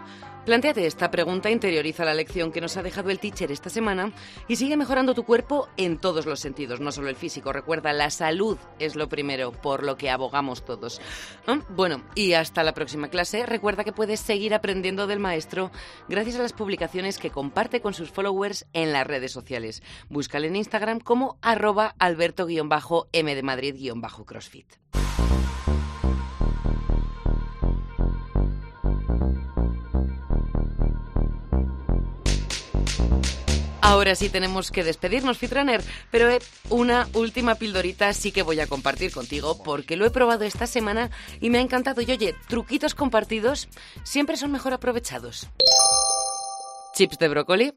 Plantéate 0.44 0.86
esta 0.86 1.10
pregunta, 1.10 1.50
interioriza 1.50 2.04
la 2.04 2.14
lección 2.14 2.50
que 2.50 2.62
nos 2.62 2.76
ha 2.76 2.82
dejado 2.82 3.10
el 3.10 3.18
teacher 3.18 3.52
esta 3.52 3.68
semana 3.68 4.12
y 4.48 4.56
sigue 4.56 4.76
mejorando 4.76 5.14
tu 5.14 5.24
cuerpo 5.24 5.68
en 5.76 5.98
todos 5.98 6.24
los 6.24 6.40
sentidos, 6.40 6.80
no 6.80 6.92
solo 6.92 7.08
el 7.08 7.16
físico. 7.16 7.52
Recuerda, 7.52 7.92
la 7.92 8.10
salud 8.10 8.56
es 8.78 8.96
lo 8.96 9.08
primero, 9.08 9.52
por 9.52 9.84
lo 9.84 9.96
que 9.96 10.08
abogamos 10.08 10.64
todos. 10.64 11.00
Bueno, 11.68 12.02
y 12.14 12.32
hasta 12.32 12.64
la 12.64 12.72
próxima 12.72 13.08
clase. 13.08 13.44
Recuerda 13.44 13.84
que 13.84 13.92
puedes 13.92 14.20
seguir 14.20 14.54
aprendiendo 14.54 15.06
del 15.06 15.20
maestro 15.20 15.70
gracias 16.08 16.36
a 16.36 16.42
las 16.42 16.54
publicaciones 16.54 17.18
que 17.18 17.30
comparte 17.30 17.80
con 17.80 17.92
sus 17.92 18.10
followers 18.10 18.66
en 18.72 18.92
las 18.92 19.06
redes 19.06 19.32
sociales. 19.32 19.82
Búscale 20.08 20.46
en 20.46 20.56
Instagram 20.56 21.00
como 21.00 21.38
arroba 21.42 21.94
alberto-m 21.98 23.34
de 23.34 23.42
Madrid-crossfit. 23.42 24.66
Ahora 33.90 34.14
sí 34.14 34.28
tenemos 34.28 34.70
que 34.70 34.84
despedirnos, 34.84 35.36
Fitraner, 35.36 35.82
pero 36.12 36.30
eh, 36.30 36.38
una 36.68 37.08
última 37.12 37.56
pildorita 37.56 38.12
sí 38.14 38.30
que 38.30 38.44
voy 38.44 38.60
a 38.60 38.68
compartir 38.68 39.12
contigo 39.12 39.60
porque 39.64 39.96
lo 39.96 40.06
he 40.06 40.10
probado 40.10 40.44
esta 40.44 40.68
semana 40.68 41.10
y 41.40 41.50
me 41.50 41.58
ha 41.58 41.60
encantado. 41.60 42.00
Y 42.00 42.12
oye, 42.12 42.36
truquitos 42.46 42.94
compartidos 42.94 43.68
siempre 44.04 44.36
son 44.36 44.52
mejor 44.52 44.74
aprovechados. 44.74 45.48
Chips 46.94 47.18
de 47.18 47.28
brócoli. 47.28 47.72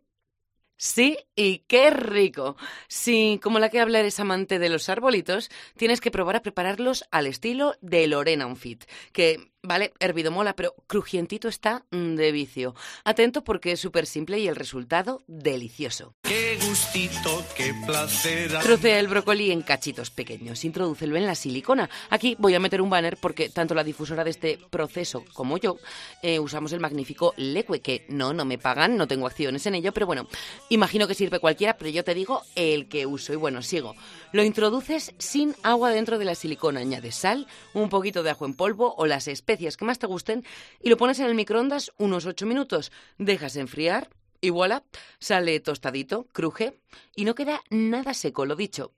Sí, 0.78 1.18
y 1.36 1.60
qué 1.68 1.90
rico. 1.90 2.58
Si, 2.88 3.40
como 3.42 3.58
la 3.58 3.70
que 3.70 3.80
habla 3.80 4.00
eres 4.00 4.20
amante 4.20 4.60
de 4.60 4.70
los 4.70 4.90
arbolitos, 4.90 5.50
tienes 5.78 6.00
que 6.00 6.12
probar 6.12 6.36
a 6.36 6.42
prepararlos 6.44 7.06
al 7.10 7.26
estilo 7.26 7.74
de 7.82 8.06
Lorena 8.06 8.46
Unfit, 8.46 8.84
que 9.14 9.53
Vale, 9.66 9.94
hervido 10.02 10.30
mola, 10.30 10.58
pero 10.58 10.76
crujientito 10.88 11.48
está 11.48 11.86
de 11.90 12.32
vicio. 12.34 12.76
Atento 13.06 13.46
porque 13.46 13.72
es 13.72 13.80
súper 13.80 14.06
simple 14.06 14.38
y 14.38 14.50
el 14.50 14.58
resultado 14.58 15.24
delicioso. 15.28 16.16
Qué 16.24 16.60
gustito, 16.68 17.46
qué 17.56 17.74
placer. 17.86 18.60
Trocea 18.60 19.00
el 19.00 19.08
brócoli 19.08 19.52
en 19.52 19.62
cachitos 19.62 20.12
pequeños, 20.12 20.66
introdúcelo 20.66 21.16
en 21.16 21.26
la 21.26 21.36
silicona. 21.36 21.90
Aquí 22.10 22.36
voy 22.40 22.56
a 22.56 22.60
meter 22.60 22.82
un 22.82 22.90
banner 22.90 23.16
porque 23.16 23.48
tanto 23.48 23.74
la 23.74 23.86
difusora 23.86 24.26
de 24.26 24.32
este 24.32 24.60
proceso 24.70 25.24
como 25.32 25.58
yo 25.58 25.78
eh, 26.22 26.40
usamos 26.40 26.74
el 26.74 26.82
magnífico 26.82 27.34
Leque, 27.38 27.80
que 27.80 28.06
no, 28.10 28.34
no 28.34 28.44
me 28.44 28.58
pagan, 28.58 28.98
no 28.98 29.08
tengo 29.08 29.28
acciones 29.28 29.66
en 29.66 29.76
ello, 29.76 29.94
pero 29.94 30.06
bueno, 30.06 30.28
imagino 30.68 31.08
que 31.08 31.16
sirve 31.16 31.40
cualquiera, 31.40 31.78
pero 31.78 31.90
yo 31.90 32.04
te 32.04 32.14
digo 32.14 32.42
el 32.56 32.90
que 32.90 33.06
uso. 33.06 33.32
Y 33.32 33.38
bueno, 33.38 33.62
sigo. 33.62 33.96
Lo 34.34 34.44
introduces 34.44 35.14
sin 35.20 35.56
agua 35.62 35.92
dentro 35.92 36.18
de 36.18 36.26
la 36.26 36.34
silicona, 36.34 36.80
añades 36.80 37.14
sal, 37.14 37.46
un 37.76 37.90
poquito 37.90 38.24
de 38.24 38.32
ajo 38.32 38.46
en 38.46 38.56
polvo 38.56 38.96
o 38.98 39.06
las 39.06 39.28
especias 39.28 39.78
que 39.78 39.86
más 39.86 40.00
te 40.00 40.08
gusten 40.08 40.44
y 40.82 40.90
lo 40.90 40.98
pones 40.98 41.20
en 41.20 41.28
el 41.28 41.36
microondas 41.36 41.94
unos 42.00 42.26
8 42.26 42.48
minutos. 42.48 42.92
Dejas 43.20 43.56
enfriar 43.58 44.10
y 44.42 44.50
voilà, 44.50 44.84
sale 45.20 45.60
tostadito, 45.60 46.26
cruje 46.34 46.80
y 47.16 47.26
no 47.26 47.36
queda 47.36 47.62
nada 47.70 48.16
seco, 48.16 48.48
lo 48.48 48.56
dicho. 48.56 48.92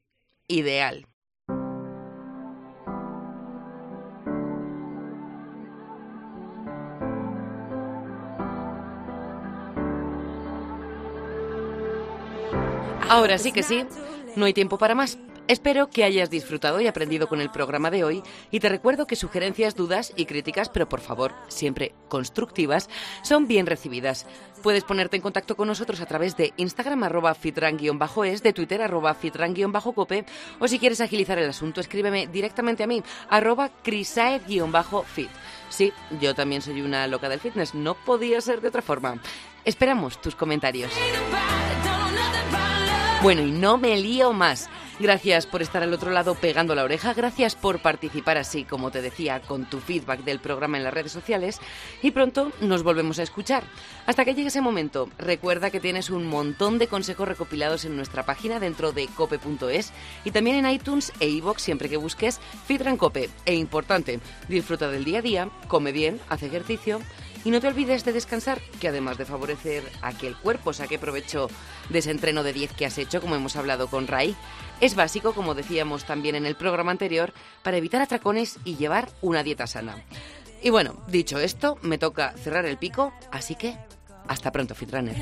Ideal. 0.47 1.05
Ahora 13.09 13.37
sí 13.37 13.51
que 13.51 13.63
sí, 13.63 13.85
no 14.35 14.45
hay 14.45 14.53
tiempo 14.53 14.77
para 14.77 14.95
más. 14.95 15.17
Espero 15.47 15.91
que 15.91 16.03
hayas 16.03 16.31
disfrutado 16.31 16.81
y 16.81 16.87
aprendido 16.87 17.27
con 17.27 17.39
el 17.39 17.51
programa 17.51 17.91
de 17.91 18.03
hoy 18.03 18.23
y 18.49 18.59
te 18.59 18.69
recuerdo 18.69 19.05
que 19.05 19.15
sugerencias, 19.15 19.75
dudas 19.75 20.11
y 20.15 20.25
críticas, 20.25 20.69
pero 20.69 20.89
por 20.89 21.01
favor, 21.01 21.35
siempre 21.49 21.93
constructivas, 22.07 22.89
son 23.21 23.47
bien 23.47 23.67
recibidas. 23.67 24.25
Puedes 24.63 24.83
ponerte 24.83 25.17
en 25.17 25.21
contacto 25.21 25.55
con 25.55 25.67
nosotros 25.67 26.01
a 26.01 26.07
través 26.07 26.35
de 26.35 26.51
Instagram 26.57 27.03
arroba 27.03 27.35
fitran-es, 27.35 28.41
de 28.41 28.53
Twitter 28.53 28.81
arroba 28.81 29.13
fitran-cope 29.13 30.25
o 30.59 30.67
si 30.67 30.79
quieres 30.79 30.99
agilizar 30.99 31.37
el 31.37 31.49
asunto, 31.49 31.79
escríbeme 31.79 32.25
directamente 32.25 32.83
a 32.83 32.87
mí 32.87 33.03
arroba 33.29 33.69
crisaed-fit. 33.83 35.29
Sí, 35.69 35.93
yo 36.19 36.33
también 36.33 36.63
soy 36.63 36.81
una 36.81 37.05
loca 37.07 37.29
del 37.29 37.39
fitness, 37.39 37.75
no 37.75 37.93
podía 37.93 38.41
ser 38.41 38.61
de 38.61 38.69
otra 38.69 38.81
forma. 38.81 39.21
Esperamos 39.63 40.19
tus 40.21 40.35
comentarios. 40.35 40.91
Bueno, 43.25 43.41
y 43.41 43.49
no 43.49 43.79
me 43.79 43.97
lío 43.97 44.33
más. 44.33 44.69
Gracias 44.99 45.47
por 45.47 45.63
estar 45.63 45.81
al 45.81 45.91
otro 45.91 46.11
lado 46.11 46.35
pegando 46.35 46.75
la 46.75 46.83
oreja, 46.83 47.15
gracias 47.15 47.55
por 47.55 47.79
participar 47.79 48.37
así, 48.37 48.65
como 48.65 48.91
te 48.91 49.01
decía, 49.01 49.41
con 49.41 49.67
tu 49.67 49.79
feedback 49.79 50.23
del 50.23 50.37
programa 50.37 50.77
en 50.77 50.83
las 50.83 50.93
redes 50.93 51.11
sociales 51.11 51.59
y 52.03 52.11
pronto 52.11 52.51
nos 52.61 52.83
volvemos 52.83 53.17
a 53.17 53.23
escuchar. 53.23 53.63
Hasta 54.05 54.25
que 54.25 54.35
llegue 54.35 54.49
ese 54.49 54.61
momento, 54.61 55.09
recuerda 55.17 55.71
que 55.71 55.79
tienes 55.79 56.11
un 56.11 56.27
montón 56.27 56.77
de 56.77 56.85
consejos 56.85 57.27
recopilados 57.27 57.83
en 57.85 57.95
nuestra 57.95 58.27
página 58.27 58.59
dentro 58.59 58.91
de 58.91 59.07
cope.es 59.07 59.91
y 60.23 60.29
también 60.29 60.63
en 60.63 60.71
iTunes 60.71 61.11
e 61.19 61.27
iVoox 61.27 61.59
siempre 61.59 61.89
que 61.89 61.97
busques 61.97 62.39
Fitran 62.67 62.95
Cope. 62.95 63.31
E 63.47 63.55
importante, 63.55 64.19
disfruta 64.47 64.87
del 64.87 65.03
día 65.03 65.17
a 65.17 65.23
día, 65.23 65.49
come 65.67 65.91
bien, 65.91 66.21
haz 66.29 66.43
ejercicio 66.43 67.01
y 67.45 67.51
no 67.51 67.61
te 67.61 67.67
olvides 67.67 68.03
de 68.03 68.11
descansar, 68.11 68.59
que 68.81 68.89
además 68.89 69.17
de 69.17 69.25
favorecer 69.25 69.83
a 70.01 70.11
que 70.11 70.27
el 70.27 70.35
cuerpo 70.35 70.73
saque 70.73 70.99
provecho 70.99 71.47
de 71.89 71.99
ese 71.99 72.11
entreno 72.11 72.43
de 72.43 72.51
10 72.51 72.73
que 72.73 72.85
has 72.85 72.97
hecho, 72.97 73.21
como 73.21 73.35
hemos 73.35 73.55
hablado 73.55 73.87
con 73.87 74.07
Ray, 74.07 74.35
es 74.81 74.95
básico, 74.95 75.33
como 75.33 75.53
decíamos 75.53 76.05
también 76.05 76.35
en 76.35 76.47
el 76.47 76.55
programa 76.55 76.91
anterior, 76.91 77.33
para 77.63 77.77
evitar 77.77 78.01
atracones 78.01 78.57
y 78.65 78.75
llevar 78.75 79.09
una 79.21 79.43
dieta 79.43 79.67
sana. 79.67 80.03
Y 80.61 80.71
bueno, 80.71 80.95
dicho 81.07 81.39
esto, 81.39 81.77
me 81.83 81.99
toca 81.99 82.33
cerrar 82.33 82.65
el 82.65 82.77
pico, 82.77 83.13
así 83.31 83.53
que 83.53 83.77
hasta 84.27 84.51
pronto, 84.51 84.73
Fitrunner. 84.73 85.15